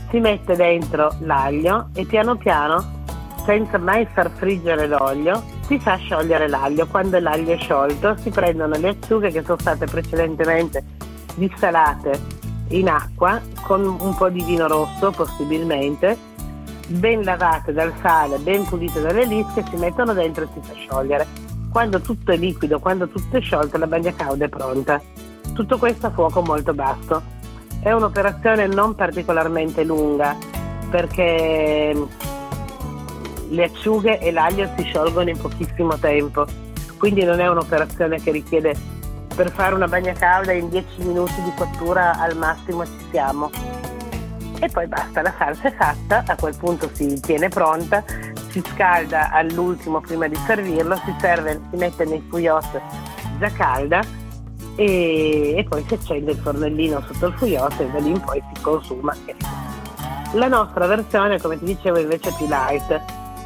si 0.10 0.20
mette 0.20 0.56
dentro 0.56 1.16
l'aglio 1.20 1.90
e 1.94 2.06
piano 2.06 2.36
piano, 2.36 3.06
senza 3.46 3.78
mai 3.78 4.06
far 4.14 4.30
friggere 4.32 4.88
l'olio, 4.88 5.42
si 5.70 5.80
fa 5.80 5.96
sciogliere 5.98 6.50
l'aglio. 6.50 6.88
Quando 6.88 7.20
l'aglio 7.20 7.54
è 7.54 7.58
sciolto 7.58 8.18
si 8.18 8.32
prendono 8.32 8.76
le 8.76 8.90
acciughe 8.90 9.30
che 9.30 9.44
sono 9.44 9.60
state 9.60 9.86
precedentemente 9.86 10.84
dissalate 11.36 12.20
in 12.70 12.90
acqua 12.90 13.40
con 13.62 13.84
un 13.86 14.16
po' 14.16 14.30
di 14.30 14.44
vino 14.44 14.68
rosso 14.68 15.12
possibilmente, 15.12 16.18
ben 16.88 17.24
lavate 17.24 17.72
dal 17.72 17.94
sale, 18.02 18.40
ben 18.40 18.66
pulite 18.66 19.00
dalle 19.00 19.26
lische, 19.26 19.64
si 19.70 19.76
mettono 19.76 20.14
dentro 20.14 20.44
e 20.44 20.48
si 20.54 20.60
fa 20.68 20.74
sciogliere 20.74 21.28
quando 21.70 22.02
tutto 22.02 22.32
è 22.32 22.36
liquido, 22.36 22.80
quando 22.80 23.08
tutto 23.08 23.38
è 23.38 23.42
sciolto, 23.42 23.78
la 23.78 23.86
bagna 23.86 24.12
cauda 24.14 24.46
è 24.46 24.50
pronta. 24.50 25.00
Tutto 25.54 25.78
questo 25.78 26.08
a 26.08 26.10
fuoco 26.10 26.42
molto 26.42 26.74
basso. 26.74 27.22
È 27.80 27.92
un'operazione 27.92 28.66
non 28.66 28.96
particolarmente 28.96 29.84
lunga 29.84 30.36
perché 30.90 31.94
le 33.50 33.64
acciughe 33.64 34.20
e 34.20 34.32
l'aglio 34.32 34.70
si 34.78 34.84
sciolgono 34.84 35.30
in 35.30 35.38
pochissimo 35.38 35.98
tempo, 35.98 36.46
quindi 36.98 37.24
non 37.24 37.40
è 37.40 37.48
un'operazione 37.48 38.22
che 38.22 38.32
richiede 38.32 38.76
per 39.36 39.52
fare 39.52 39.74
una 39.74 39.88
bagna 39.88 40.14
cauda 40.14 40.52
in 40.52 40.70
10 40.70 40.88
minuti 41.04 41.42
di 41.44 41.52
cottura 41.56 42.20
al 42.20 42.36
massimo 42.36 42.86
ci 42.86 43.06
siamo. 43.12 43.50
E 44.60 44.68
poi 44.68 44.88
basta, 44.88 45.22
la 45.22 45.34
salsa 45.38 45.70
è 45.70 45.74
fatta, 45.74 46.24
a 46.28 46.36
quel 46.36 46.56
punto 46.58 46.90
si 46.92 47.20
tiene 47.22 47.48
pronta, 47.48 48.04
si 48.50 48.62
scalda 48.74 49.32
all'ultimo 49.32 50.02
prima 50.02 50.28
di 50.28 50.36
servirlo, 50.46 50.98
si 51.06 51.16
serve, 51.20 51.62
si 51.70 51.78
mette 51.78 52.04
nei 52.04 52.22
fouillotte 52.28 52.82
già 53.40 53.50
calda 53.52 54.02
e, 54.76 55.56
e, 55.58 55.66
poi 55.68 55.86
si 55.88 55.94
accende 55.94 56.32
il 56.32 56.38
fornellino 56.38 57.02
sotto 57.08 57.28
il 57.28 57.34
fouillotte 57.34 57.84
e 57.84 57.92
da 57.92 58.00
lì 58.00 58.10
in 58.10 58.20
poi 58.20 58.44
si 58.54 58.62
consuma. 58.62 59.16
La 60.34 60.48
nostra 60.48 60.86
versione, 60.86 61.40
come 61.40 61.58
ti 61.58 61.66
dicevo, 61.66 62.00
invece 62.00 62.30
è 62.30 62.34
più 62.36 62.48
light. 62.48 63.02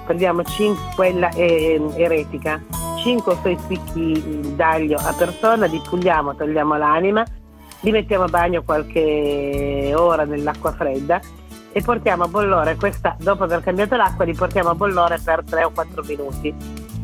Prendiamo 0.06 0.44
5, 0.44 0.96
quella 0.96 1.30
è, 1.30 1.80
eretica, 1.96 2.62
5 3.04 3.32
o 3.32 3.38
6 3.42 3.58
spicchi 3.58 4.56
d'aglio 4.56 4.98
a 4.98 5.14
persona, 5.14 5.66
li 5.66 5.82
puliamo, 5.88 6.36
togliamo 6.36 6.78
l'anima, 6.78 7.24
li 7.82 7.92
mettiamo 7.92 8.26
a 8.26 8.28
bagno 8.28 8.64
qualche 8.64 9.94
ora 9.96 10.26
nell'acqua 10.26 10.72
fredda 10.74 11.20
e 11.72 11.82
portiamo 11.82 12.24
a 12.24 12.28
bollore 12.28 12.76
questa, 12.76 13.16
dopo 13.20 13.44
aver 13.44 13.62
cambiato 13.62 13.96
l'acqua, 13.96 14.26
li 14.26 14.34
portiamo 14.34 14.70
a 14.70 14.76
bollore 14.76 15.20
per 15.24 15.44
3 15.44 15.64
o 15.64 15.72
4 15.72 16.04
minuti. 16.06 16.54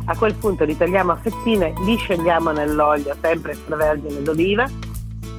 A 0.06 0.18
quel 0.18 0.36
punto 0.36 0.64
li 0.64 0.76
tagliamo 0.76 1.12
a 1.12 1.16
fettine, 1.16 1.74
li 1.86 1.96
sciogliamo 1.96 2.52
nell'olio, 2.52 3.16
sempre 3.22 3.52
extravergine 3.54 4.22
d'oliva, 4.22 4.68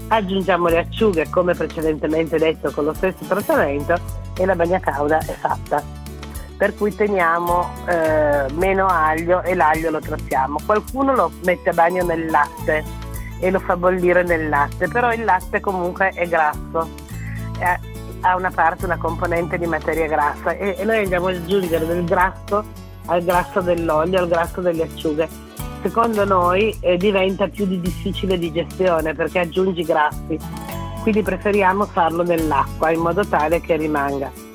aggiungiamo 0.08 0.68
le 0.68 0.78
acciughe 0.78 1.28
come 1.28 1.54
precedentemente 1.54 2.38
detto 2.38 2.70
con 2.70 2.84
lo 2.84 2.94
stesso 2.94 3.24
trattamento 3.26 3.94
e 4.36 4.46
la 4.46 4.54
bagna 4.54 4.80
cauda 4.80 5.18
è 5.18 5.32
fatta. 5.32 5.99
Per 6.60 6.74
cui 6.74 6.94
teniamo 6.94 7.70
eh, 7.86 8.44
meno 8.52 8.86
aglio 8.86 9.40
e 9.40 9.54
l'aglio 9.54 9.88
lo 9.88 9.98
trattiamo. 9.98 10.58
Qualcuno 10.66 11.14
lo 11.14 11.32
mette 11.44 11.70
a 11.70 11.72
bagno 11.72 12.04
nel 12.04 12.26
latte 12.26 12.84
e 13.40 13.50
lo 13.50 13.60
fa 13.60 13.78
bollire 13.78 14.22
nel 14.24 14.50
latte, 14.50 14.86
però 14.86 15.10
il 15.10 15.24
latte 15.24 15.60
comunque 15.60 16.10
è 16.10 16.28
grasso, 16.28 16.86
eh, 17.60 17.80
ha 18.20 18.36
una 18.36 18.50
parte, 18.50 18.84
una 18.84 18.98
componente 18.98 19.56
di 19.56 19.64
materia 19.64 20.06
grassa 20.06 20.50
e, 20.50 20.76
e 20.78 20.84
noi 20.84 20.98
andiamo 20.98 21.28
ad 21.28 21.36
aggiungere 21.36 21.86
del 21.86 22.04
grasso 22.04 22.62
al 23.06 23.24
grasso 23.24 23.62
dell'olio, 23.62 24.18
al 24.18 24.28
grasso 24.28 24.60
delle 24.60 24.82
acciughe. 24.82 25.26
Secondo 25.80 26.26
noi 26.26 26.76
eh, 26.80 26.98
diventa 26.98 27.48
più 27.48 27.64
di 27.64 27.80
difficile 27.80 28.38
digestione 28.38 29.14
perché 29.14 29.38
aggiungi 29.38 29.82
grassi, 29.82 30.38
quindi 31.00 31.22
preferiamo 31.22 31.86
farlo 31.86 32.22
nell'acqua 32.22 32.90
in 32.90 33.00
modo 33.00 33.26
tale 33.26 33.62
che 33.62 33.76
rimanga. 33.76 34.49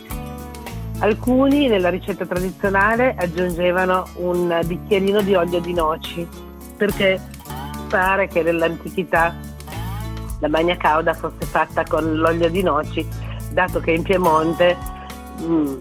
Alcuni 0.99 1.67
nella 1.67 1.89
ricetta 1.89 2.25
tradizionale 2.25 3.15
aggiungevano 3.17 4.07
un 4.15 4.61
bicchierino 4.65 5.21
di 5.21 5.35
olio 5.35 5.59
di 5.59 5.73
noci 5.73 6.27
perché 6.77 7.19
pare 7.89 8.27
che 8.27 8.41
nell'antichità 8.41 9.35
la 10.39 10.49
bagna 10.49 10.75
cauda 10.77 11.13
fosse 11.13 11.45
fatta 11.45 11.83
con 11.83 12.15
l'olio 12.15 12.49
di 12.49 12.61
noci, 12.61 13.05
dato 13.51 13.79
che 13.79 13.91
in 13.91 14.03
Piemonte, 14.03 14.75
mh, 15.39 15.45
mm, 15.45 15.75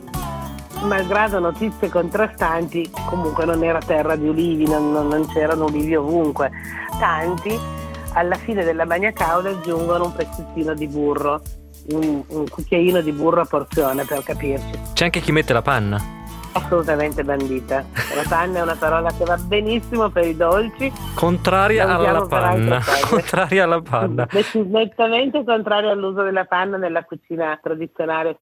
malgrado 0.82 1.38
notizie 1.38 1.88
contrastanti, 1.88 2.90
comunque 3.06 3.44
non 3.44 3.62
era 3.64 3.80
terra 3.80 4.16
di 4.16 4.28
ulivi, 4.28 4.66
non, 4.66 4.92
non, 4.92 5.26
c'erano 5.28 5.64
ulivi 5.66 5.94
ovunque. 5.94 6.50
Tanti 6.98 7.58
alla 8.12 8.36
fine 8.36 8.64
della 8.64 8.86
bagna 8.86 9.12
cauda 9.12 9.50
aggiungono 9.50 10.06
un 10.06 10.12
pezzettino 10.14 10.74
di 10.74 10.86
burro 10.86 11.40
un, 11.90 12.22
un 12.26 12.48
cucchiaino 12.48 13.00
di 13.00 13.12
burro 13.12 13.40
a 13.40 13.44
porzione 13.44 14.04
per 14.04 14.22
capirci. 14.22 14.80
C'è 14.92 15.04
anche 15.04 15.20
chi 15.20 15.32
mette 15.32 15.52
la 15.52 15.62
panna. 15.62 16.22
Assolutamente 16.52 17.24
bandita. 17.24 17.84
La 18.14 18.24
panna 18.28 18.58
è 18.60 18.62
una 18.62 18.76
parola 18.76 19.10
che 19.10 19.24
va 19.24 19.36
benissimo 19.36 20.08
per 20.10 20.24
i 20.26 20.36
dolci. 20.36 20.92
Contraria 21.14 21.88
alla 21.88 22.26
panna. 22.26 22.80
Contraria 23.08 23.64
alla 23.64 23.82
panna. 23.82 24.28
Nettamente 24.52 25.42
contraria 25.44 25.90
all'uso 25.90 26.22
della 26.22 26.44
panna 26.44 26.76
nella 26.76 27.04
cucina 27.04 27.58
tradizionale 27.60 28.38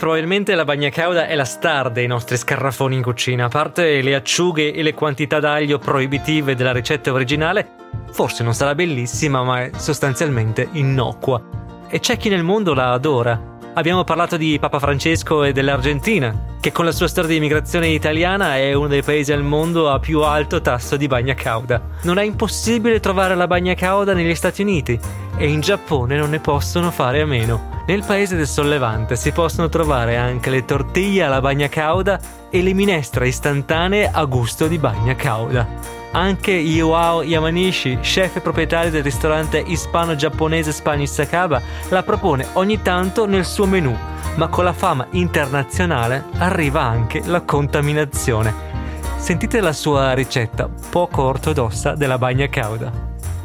Probabilmente 0.00 0.54
la 0.54 0.64
bagna 0.64 0.88
cauda 0.88 1.26
è 1.26 1.34
la 1.34 1.44
star 1.44 1.90
dei 1.90 2.06
nostri 2.06 2.38
scarrafoni 2.38 2.96
in 2.96 3.02
cucina. 3.02 3.44
A 3.44 3.48
parte 3.48 4.00
le 4.00 4.14
acciughe 4.14 4.72
e 4.72 4.82
le 4.82 4.94
quantità 4.94 5.40
d'aglio 5.40 5.78
proibitive 5.78 6.54
della 6.54 6.72
ricetta 6.72 7.12
originale, 7.12 7.72
forse 8.10 8.42
non 8.42 8.54
sarà 8.54 8.74
bellissima, 8.74 9.42
ma 9.42 9.64
è 9.64 9.70
sostanzialmente 9.76 10.70
innocua. 10.72 11.42
E 11.86 12.00
c'è 12.00 12.16
chi 12.16 12.30
nel 12.30 12.42
mondo 12.42 12.72
la 12.72 12.92
adora. 12.92 13.58
Abbiamo 13.74 14.02
parlato 14.02 14.38
di 14.38 14.56
Papa 14.58 14.78
Francesco 14.78 15.44
e 15.44 15.52
dell'Argentina, 15.52 16.56
che 16.62 16.72
con 16.72 16.86
la 16.86 16.92
sua 16.92 17.06
storia 17.06 17.28
di 17.28 17.36
immigrazione 17.36 17.88
italiana 17.88 18.56
è 18.56 18.72
uno 18.72 18.88
dei 18.88 19.02
paesi 19.02 19.32
al 19.32 19.42
mondo 19.42 19.90
a 19.90 19.98
più 19.98 20.22
alto 20.22 20.62
tasso 20.62 20.96
di 20.96 21.08
bagna 21.08 21.34
cauda. 21.34 21.78
Non 22.04 22.16
è 22.16 22.22
impossibile 22.22 23.00
trovare 23.00 23.34
la 23.34 23.46
bagna 23.46 23.74
cauda 23.74 24.14
negli 24.14 24.34
Stati 24.34 24.62
Uniti 24.62 24.98
e 25.40 25.48
in 25.48 25.60
Giappone 25.60 26.18
non 26.18 26.28
ne 26.28 26.38
possono 26.38 26.90
fare 26.90 27.22
a 27.22 27.26
meno. 27.26 27.82
Nel 27.86 28.04
paese 28.04 28.36
del 28.36 28.46
sollevante 28.46 29.16
si 29.16 29.32
possono 29.32 29.70
trovare 29.70 30.18
anche 30.18 30.50
le 30.50 30.66
tortiglie 30.66 31.24
alla 31.24 31.40
bagna 31.40 31.66
cauda 31.68 32.20
e 32.50 32.62
le 32.62 32.74
minestre 32.74 33.26
istantanee 33.26 34.10
a 34.12 34.22
gusto 34.26 34.68
di 34.68 34.76
bagna 34.76 35.16
cauda. 35.16 35.66
Anche 36.12 36.50
Iwao 36.50 37.22
Yamanishi, 37.22 38.00
chef 38.02 38.36
e 38.36 38.40
proprietario 38.40 38.90
del 38.90 39.02
ristorante 39.02 39.58
ispano-giapponese 39.58 40.72
Spanish 40.72 41.12
Sakaba, 41.12 41.62
la 41.88 42.02
propone 42.02 42.46
ogni 42.54 42.82
tanto 42.82 43.24
nel 43.24 43.46
suo 43.46 43.64
menù, 43.64 43.96
ma 44.34 44.48
con 44.48 44.64
la 44.64 44.74
fama 44.74 45.06
internazionale 45.12 46.26
arriva 46.36 46.82
anche 46.82 47.22
la 47.24 47.40
contaminazione. 47.40 48.68
Sentite 49.16 49.60
la 49.60 49.72
sua 49.72 50.12
ricetta 50.12 50.68
poco 50.90 51.22
ortodossa 51.22 51.94
della 51.94 52.18
bagna 52.18 52.46
cauda. 52.48 52.92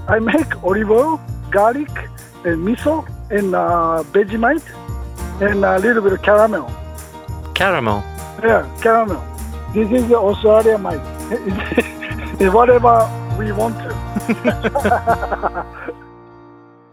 I 0.10 0.19
make 0.19 0.58
olive 0.60 0.93
oil, 0.93 1.19
garlic 1.55 2.09
and 2.43 2.59
miso 2.67 3.05
and 3.31 3.55
uh, 3.55 4.03
Vegemite 4.11 4.67
and 5.39 5.63
a 5.63 5.79
little 5.79 6.01
bit 6.01 6.11
of 6.11 6.21
caramel. 6.21 6.69
Caramel? 7.53 8.03
Yeah, 8.43 8.67
caramel. 8.81 9.21
This 9.73 9.89
is 9.91 10.07
the 10.09 10.17
Australia 10.17 10.77
might. 10.77 10.99
whatever 12.51 13.07
we 13.39 13.53
want 13.53 13.75
to. 13.79 13.95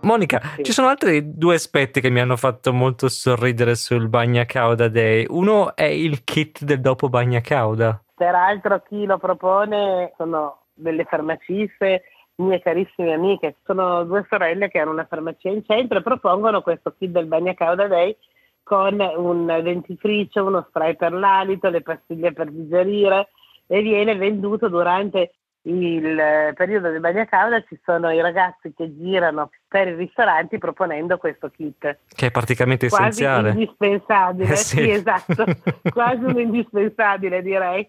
Monica, 0.03 0.41
sì. 0.57 0.65
ci 0.65 0.73
sono 0.73 0.89
altri 0.89 1.37
due 1.37 1.55
aspetti 1.55 2.01
che 2.01 2.11
mi 2.11 2.21
hanno 2.21 2.37
fatto 2.37 2.73
molto 2.73 3.09
sorridere 3.09 3.75
sul 3.75 4.09
Bagna 4.09 4.45
Cauda 4.45 4.89
Day. 4.89 5.27
Uno 5.29 5.75
è 5.75 5.85
il 5.85 6.25
kit 6.25 6.63
del 6.63 6.81
dopo 6.81 7.09
Bagna 7.09 7.41
Cauda. 7.41 8.01
Peraltro 8.15 8.83
chi 8.89 9.05
lo 9.07 9.19
propone 9.19 10.13
sono 10.17 10.59
delle 10.75 11.05
farmaciste 11.05 12.03
mie 12.43 12.61
carissime 12.61 13.13
amiche, 13.13 13.57
sono 13.65 14.05
due 14.05 14.27
sorelle 14.29 14.69
che 14.69 14.79
hanno 14.79 14.93
una 14.93 15.07
farmacia 15.07 15.49
in 15.49 15.65
centro 15.65 15.99
e 15.99 16.03
propongono 16.03 16.63
questo 16.63 16.95
kit 16.97 17.11
del 17.11 17.27
Bagna 17.27 17.55
Cauda 17.55 17.87
Day 17.87 18.17
con 18.63 19.01
un 19.01 19.47
dentifricio, 19.47 20.45
uno 20.45 20.65
spray 20.69 20.97
per 20.97 21.13
l'alito, 21.13 21.69
le 21.69 21.83
pastiglie 21.83 22.33
per 22.33 22.51
digerire 22.51 23.31
e 23.67 23.83
viene 23.83 24.17
venduto 24.17 24.69
durante 24.69 25.33
il 25.65 26.53
periodo 26.55 26.91
del 26.91 27.01
bagna 27.01 27.25
cauda 27.25 27.63
ci 27.63 27.79
sono 27.85 28.11
i 28.11 28.21
ragazzi 28.21 28.73
che 28.75 28.97
girano 28.97 29.51
per 29.69 29.89
i 29.89 29.95
ristoranti 29.95 30.59
proponendo 30.59 31.19
questo 31.19 31.51
kit. 31.51 31.99
Che 32.09 32.27
è 32.27 32.31
praticamente 32.31 32.89
quasi 32.89 33.23
essenziale. 33.23 33.51
indispensabile, 33.51 34.53
eh 34.53 34.57
sì. 34.57 34.77
sì. 34.77 34.91
esatto, 34.91 35.45
quasi 35.93 36.25
un 36.25 36.41
indispensabile 36.41 37.43
direi. 37.43 37.89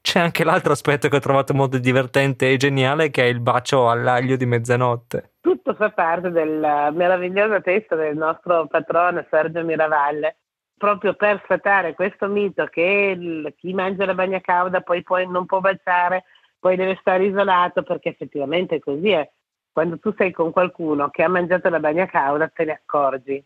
C'è 0.00 0.20
anche 0.20 0.44
l'altro 0.44 0.72
aspetto 0.72 1.08
che 1.08 1.16
ho 1.16 1.20
trovato 1.20 1.54
molto 1.54 1.78
divertente 1.78 2.50
e 2.50 2.56
geniale 2.56 3.10
che 3.10 3.22
è 3.22 3.26
il 3.26 3.40
bacio 3.40 3.88
all'aglio 3.88 4.36
di 4.36 4.46
mezzanotte. 4.46 5.32
Tutto 5.40 5.74
fa 5.74 5.90
parte 5.90 6.30
del 6.30 6.90
meraviglioso 6.92 7.60
testo 7.62 7.96
del 7.96 8.16
nostro 8.16 8.66
patrono 8.66 9.24
Sergio 9.30 9.64
Miravalle 9.64 10.36
proprio 10.76 11.14
per 11.14 11.40
sfatare 11.44 11.94
questo 11.94 12.26
mito 12.26 12.66
che 12.66 13.14
il, 13.16 13.54
chi 13.56 13.72
mangia 13.72 14.04
la 14.04 14.14
bagna 14.14 14.40
cauda 14.40 14.80
poi, 14.80 15.02
poi 15.02 15.26
non 15.26 15.46
può 15.46 15.60
baciare 15.60 16.24
poi 16.64 16.76
deve 16.76 16.96
stare 16.98 17.26
isolato 17.26 17.82
perché 17.82 18.08
effettivamente 18.08 18.80
così 18.80 19.10
è. 19.10 19.30
Quando 19.70 19.98
tu 19.98 20.14
sei 20.16 20.32
con 20.32 20.50
qualcuno 20.50 21.10
che 21.10 21.22
ha 21.22 21.28
mangiato 21.28 21.68
la 21.68 21.78
bagna 21.78 22.06
cauda 22.06 22.48
te 22.48 22.64
ne 22.64 22.72
accorgi, 22.72 23.44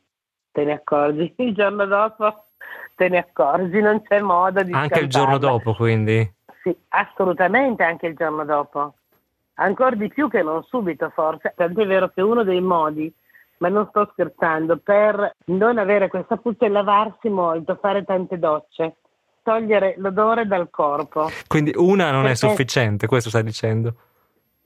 te 0.53 0.65
ne 0.65 0.75
accorgi. 0.75 1.35
Il 1.43 1.53
giorno 1.53 1.85
dopo 1.85 2.45
te 2.95 3.09
ne 3.09 3.19
accorgi, 3.19 3.81
non 3.81 4.03
c'è 4.03 4.21
modo 4.21 4.63
di... 4.63 4.73
Anche 4.73 5.01
il 5.01 5.09
giorno 5.09 5.37
dopo 5.37 5.75
quindi? 5.75 6.33
Sì, 6.63 6.77
assolutamente 6.91 7.83
anche 7.83 8.07
il 8.07 8.15
giorno 8.15 8.45
dopo. 8.45 8.95
Ancora 9.55 9.97
di 9.97 10.07
più 10.07 10.31
che 10.31 10.43
non 10.43 10.63
subito 10.63 11.11
forse. 11.11 11.55
Tant'è 11.57 11.87
vero 11.87 12.11
che 12.11 12.23
uno 12.23 12.45
dei 12.45 12.61
modi 12.61 13.13
ma 13.59 13.69
non 13.69 13.89
sto 13.89 14.09
scherzando, 14.13 14.77
per 14.77 15.35
non 15.47 15.79
avere 15.79 16.07
questa 16.07 16.37
puzza 16.37 16.67
è 16.67 16.69
lavarsi 16.69 17.29
molto, 17.29 17.75
fare 17.81 18.05
tante 18.05 18.39
docce 18.39 18.99
togliere 19.49 19.95
l'odore 19.97 20.47
dal 20.47 20.69
corpo. 20.69 21.31
Quindi 21.47 21.73
una 21.75 22.11
non 22.11 22.25
Perché... 22.25 22.33
è 22.33 22.49
sufficiente, 22.49 23.07
questo 23.07 23.31
stai 23.31 23.43
dicendo? 23.43 23.95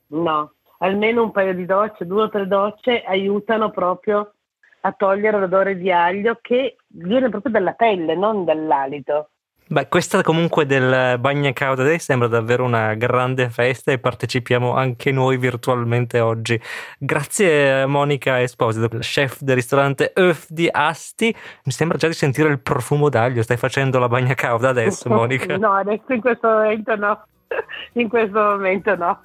No, 0.08 0.54
almeno 0.78 1.22
un 1.22 1.30
paio 1.30 1.54
di 1.54 1.64
docce, 1.64 2.04
due 2.04 2.24
o 2.24 2.28
tre 2.28 2.48
docce 2.48 3.02
aiutano 3.02 3.70
proprio 3.70 4.32
a 4.80 4.92
togliere 4.92 5.38
l'odore 5.38 5.76
di 5.76 5.92
aglio 5.92 6.38
che 6.40 6.76
viene 6.88 7.28
proprio 7.28 7.52
dalla 7.52 7.74
pelle, 7.74 8.16
non 8.16 8.44
dall'alito. 8.44 9.30
Beh, 9.68 9.88
questa 9.88 10.22
comunque 10.22 10.66
del 10.66 11.18
Bagna 11.18 11.52
Cauda 11.52 11.82
Day 11.82 11.98
sembra 11.98 12.28
davvero 12.28 12.64
una 12.64 12.94
grande 12.94 13.48
festa 13.48 13.90
e 13.90 13.98
partecipiamo 13.98 14.74
anche 14.74 15.12
noi 15.12 15.38
virtualmente 15.38 16.20
oggi. 16.20 16.60
Grazie 16.98 17.86
Monica 17.86 18.42
Esposito, 18.42 18.88
chef 18.98 19.40
del 19.40 19.54
ristorante 19.54 20.12
Euf 20.14 20.46
di 20.48 20.68
Asti. 20.70 21.34
Mi 21.64 21.72
sembra 21.72 21.96
già 21.96 22.06
di 22.06 22.14
sentire 22.14 22.50
il 22.50 22.60
profumo 22.60 23.08
d'aglio. 23.08 23.42
Stai 23.42 23.56
facendo 23.56 23.98
la 23.98 24.08
Bagna 24.08 24.34
Cauda 24.34 24.68
adesso, 24.68 25.08
Monica? 25.10 25.56
no, 25.56 25.72
adesso 25.72 26.12
in 26.12 26.20
questo 26.20 26.48
momento 26.48 26.96
no. 26.96 27.24
In 27.94 28.08
questo 28.08 28.38
momento 28.38 28.96
no. 28.96 29.20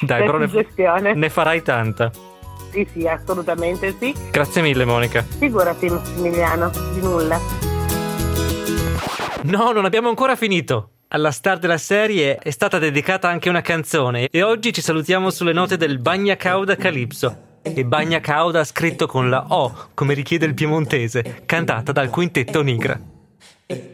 Dai, 0.00 0.24
però 0.24 0.38
ne, 0.38 1.14
ne 1.14 1.28
farai 1.28 1.62
tanta. 1.62 2.10
Sì, 2.70 2.86
sì, 2.92 3.06
assolutamente 3.06 3.94
sì. 3.98 4.14
Grazie 4.30 4.62
mille, 4.62 4.84
Monica. 4.84 5.22
Figurati, 5.22 5.88
Massimiliano, 5.88 6.70
di 6.92 7.00
nulla. 7.00 7.69
No, 9.42 9.72
non 9.72 9.86
abbiamo 9.86 10.08
ancora 10.08 10.36
finito. 10.36 10.90
Alla 11.08 11.30
star 11.30 11.58
della 11.58 11.78
serie 11.78 12.36
è 12.36 12.50
stata 12.50 12.78
dedicata 12.78 13.28
anche 13.28 13.48
una 13.48 13.62
canzone 13.62 14.28
e 14.30 14.42
oggi 14.42 14.72
ci 14.72 14.82
salutiamo 14.82 15.30
sulle 15.30 15.54
note 15.54 15.76
del 15.78 15.98
Bagna 15.98 16.36
Cauda 16.36 16.76
Calypso. 16.76 17.48
E 17.62 17.84
Bagna 17.84 18.20
Cauda 18.20 18.64
scritto 18.64 19.06
con 19.06 19.30
la 19.30 19.46
O, 19.48 19.88
come 19.94 20.12
richiede 20.14 20.44
il 20.44 20.54
piemontese, 20.54 21.42
cantata 21.46 21.90
dal 21.90 22.10
quintetto 22.10 22.62
Nigra. 22.62 23.00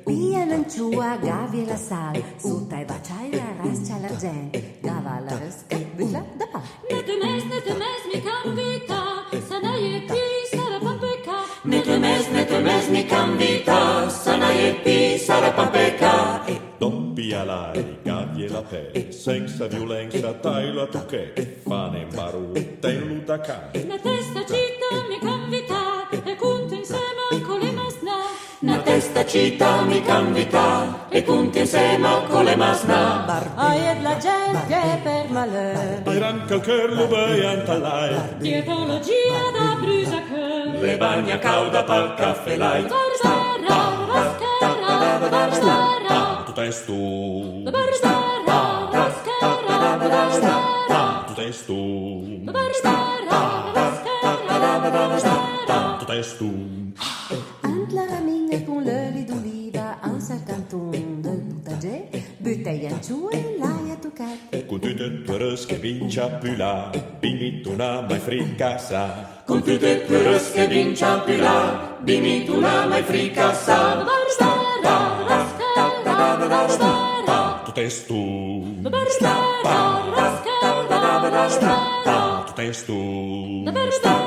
Via 0.06 0.44
lanciua, 0.46 1.16
gavi 1.16 1.64
la 1.64 1.76
sal, 1.76 2.22
sutta 2.38 2.80
e 2.80 2.84
baciaia, 2.84 3.56
rascia 3.62 3.98
l'argent, 3.98 4.80
gava 4.80 5.20
la 5.20 5.38
resca, 5.38 5.76
da 6.36 6.46
pa. 6.50 6.62
Nete 6.90 7.18
mes, 7.22 7.44
nete 7.44 7.72
mes, 7.74 8.02
mi 8.12 8.22
cambita, 8.22 8.95
sanaie 12.86 13.22
qui, 13.22 13.58
sara 13.58 13.90
pampeka. 14.06 14.06
Nete 14.06 14.06
mes, 14.06 14.06
nete 14.06 14.06
mes, 14.06 14.06
SBS 14.06 14.06
mi 14.06 14.06
cambita, 14.06 14.08
sanai 14.10 14.58
e 14.58 16.52
e 16.52 16.60
Doppia 16.78 17.44
lai, 17.44 17.98
gavie 18.02 18.48
la 18.48 18.62
pe, 18.62 19.10
senza 19.10 19.66
violenza, 19.66 20.32
tai 20.32 20.72
la 20.72 20.86
tuche, 20.86 21.32
fane 21.62 22.06
maru, 22.14 22.52
te 22.52 22.92
ludaca. 22.92 23.70
Na 23.86 23.98
testa 23.98 24.40
città 24.44 25.06
mi 25.08 25.18
cambita, 25.18 25.55
città 29.26 29.82
mi 29.82 30.00
cambita, 30.02 31.06
e 31.08 31.24
conto 31.24 31.58
insieme 31.58 32.24
con 32.28 32.44
le 32.44 32.56
masna. 32.56 33.26
Ai 33.56 33.86
e 33.88 34.00
la 34.00 34.16
gente 34.16 35.00
per 35.02 35.30
malheur. 35.30 36.02
Iran 36.06 36.44
calcher 36.46 36.92
lo 36.92 37.06
beian 37.06 37.64
talai. 37.64 38.16
Dietologia 38.38 39.50
da 39.52 39.76
brusa 39.80 40.22
che. 40.28 40.78
Le 40.80 40.96
bagna 40.96 41.38
cauda 41.38 41.82
pal 41.84 42.14
caffè 42.14 42.56
lai. 42.56 42.82
Barbara, 42.82 43.80
rascara, 44.14 45.28
barbara. 45.28 46.42
Tu 46.46 46.52
testo. 46.52 46.94
Barbara, 47.64 48.88
rascara, 48.92 49.76
barbara. 49.82 50.54
Tu 51.26 51.34
testo. 51.34 51.78
Barbara, 52.44 53.72
rascara, 53.74 54.44
barbara. 54.46 55.34
Tu 55.98 56.04
testo. 56.04 56.48
Ant 57.86 57.94
la 57.94 58.04
ramina 58.04 58.58
con 58.64 58.82
l'oli 58.82 59.24
d'oliva, 59.24 59.98
un 60.02 60.20
sarcanton 60.20 60.90
de 60.90 61.30
potager, 61.30 62.08
butteille 62.38 62.88
en 62.88 63.00
giù 63.00 63.28
e 63.30 63.56
l'aia 63.60 63.94
toccat. 64.00 64.66
Con 64.66 64.80
tutte 64.80 65.22
tue 65.22 65.38
rös 65.38 65.66
che 65.66 65.76
vincia 65.76 66.26
più 66.26 66.56
là, 66.56 66.90
bimituna 67.20 68.00
mai 68.00 68.18
fricassa. 68.18 69.42
Con 69.46 69.62
tutte 69.62 70.04
tue 70.04 70.20
rös 70.20 70.50
che 70.50 70.66
vincia 70.66 71.20
più 71.20 71.36
là, 71.36 71.96
bimituna 72.00 72.86
mai 72.86 73.04
fricassa. 73.04 74.02
Barbara, 74.02 75.24
rascara, 75.28 76.36
barbara. 76.38 77.62
Tu 77.66 77.72
testo. 77.72 78.14
Barbara, 78.82 79.04
rascara, 80.16 80.86
barbara. 80.88 82.44
Tu 82.46 82.52
testo. 82.54 82.94
Barbara, 83.62 84.25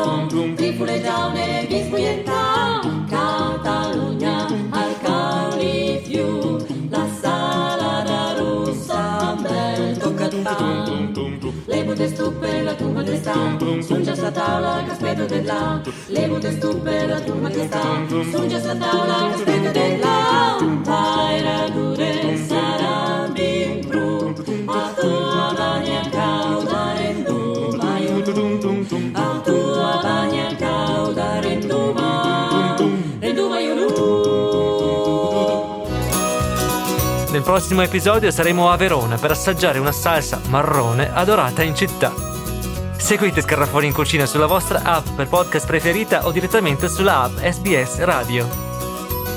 ciapina 0.00 0.26
bon, 0.30 0.54
trifule 0.54 1.00
daune, 1.00 1.66
bisbuienta. 1.68 2.80
Catalunya, 3.08 4.46
al 4.70 4.94
cauli 5.02 6.00
fiu, 6.04 6.58
la 6.90 7.06
salada 7.20 8.34
russa, 8.38 9.18
ambel 9.18 9.98
toccat 9.98 10.34
pan. 10.42 11.12
Le 11.66 11.84
bute 11.84 12.08
stupe, 12.08 12.62
la 12.62 12.74
tua 12.74 12.88
majestà, 12.88 13.34
sun 13.80 14.02
già 14.02 14.14
sta 14.14 14.30
tavola, 14.30 14.82
che 14.84 14.90
aspetto 14.90 15.24
de 15.26 15.42
là. 15.42 15.80
Le 16.08 16.28
bute 16.28 16.52
stupe, 16.52 17.06
la 17.06 17.20
tua 17.20 17.34
majestà, 17.34 17.80
sun 18.08 18.48
già 18.48 18.58
sta 18.58 18.74
tavola, 18.74 19.28
che 19.28 19.34
aspetto 19.34 19.98
là. 20.00 20.56
Paira 20.84 21.68
dure, 21.68 22.36
sarà 22.46 23.19
Nel 37.40 37.48
prossimo 37.48 37.80
episodio 37.80 38.30
saremo 38.30 38.70
a 38.70 38.76
Verona 38.76 39.16
per 39.16 39.30
assaggiare 39.30 39.78
una 39.78 39.92
salsa 39.92 40.42
marrone 40.48 41.10
adorata 41.10 41.62
in 41.62 41.74
città. 41.74 42.12
Seguite 42.98 43.40
Scarafoni 43.40 43.86
in 43.86 43.94
cucina 43.94 44.26
sulla 44.26 44.44
vostra 44.44 44.82
app 44.82 45.06
per 45.16 45.26
podcast 45.26 45.66
preferita 45.66 46.26
o 46.26 46.32
direttamente 46.32 46.86
sulla 46.90 47.22
app 47.22 47.38
SBS 47.38 48.00
Radio. 48.00 48.46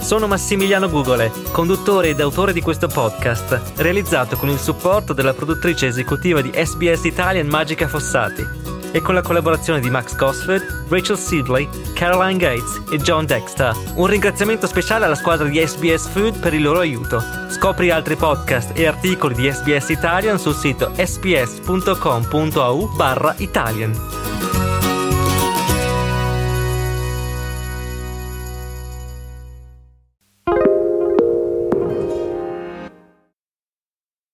Sono 0.01 0.27
Massimiliano 0.27 0.89
Gugole, 0.89 1.31
conduttore 1.51 2.09
ed 2.09 2.19
autore 2.19 2.51
di 2.51 2.59
questo 2.59 2.87
podcast, 2.87 3.71
realizzato 3.77 4.35
con 4.35 4.49
il 4.49 4.59
supporto 4.59 5.13
della 5.13 5.33
produttrice 5.33 5.87
esecutiva 5.87 6.41
di 6.41 6.51
SBS 6.53 7.05
Italian 7.05 7.47
Magica 7.47 7.87
Fossati 7.87 8.62
e 8.93 9.01
con 9.01 9.15
la 9.15 9.21
collaborazione 9.21 9.79
di 9.79 9.89
Max 9.89 10.15
Gosford, 10.15 10.85
Rachel 10.87 11.17
Sibley, 11.17 11.67
Caroline 11.93 12.37
Gates 12.37 12.81
e 12.91 12.97
John 12.97 13.25
Dexter. 13.25 13.75
Un 13.95 14.05
ringraziamento 14.05 14.67
speciale 14.67 15.05
alla 15.05 15.15
squadra 15.15 15.47
di 15.47 15.59
SBS 15.59 16.07
Food 16.07 16.39
per 16.39 16.53
il 16.53 16.61
loro 16.61 16.79
aiuto. 16.79 17.21
Scopri 17.49 17.89
altri 17.89 18.15
podcast 18.15 18.71
e 18.77 18.85
articoli 18.85 19.33
di 19.33 19.51
SBS 19.51 19.89
Italian 19.89 20.39
sul 20.39 20.53
sito 20.53 20.93
sbs.com.au 20.95 22.87
barra 22.95 23.33
Italian. 23.39 24.22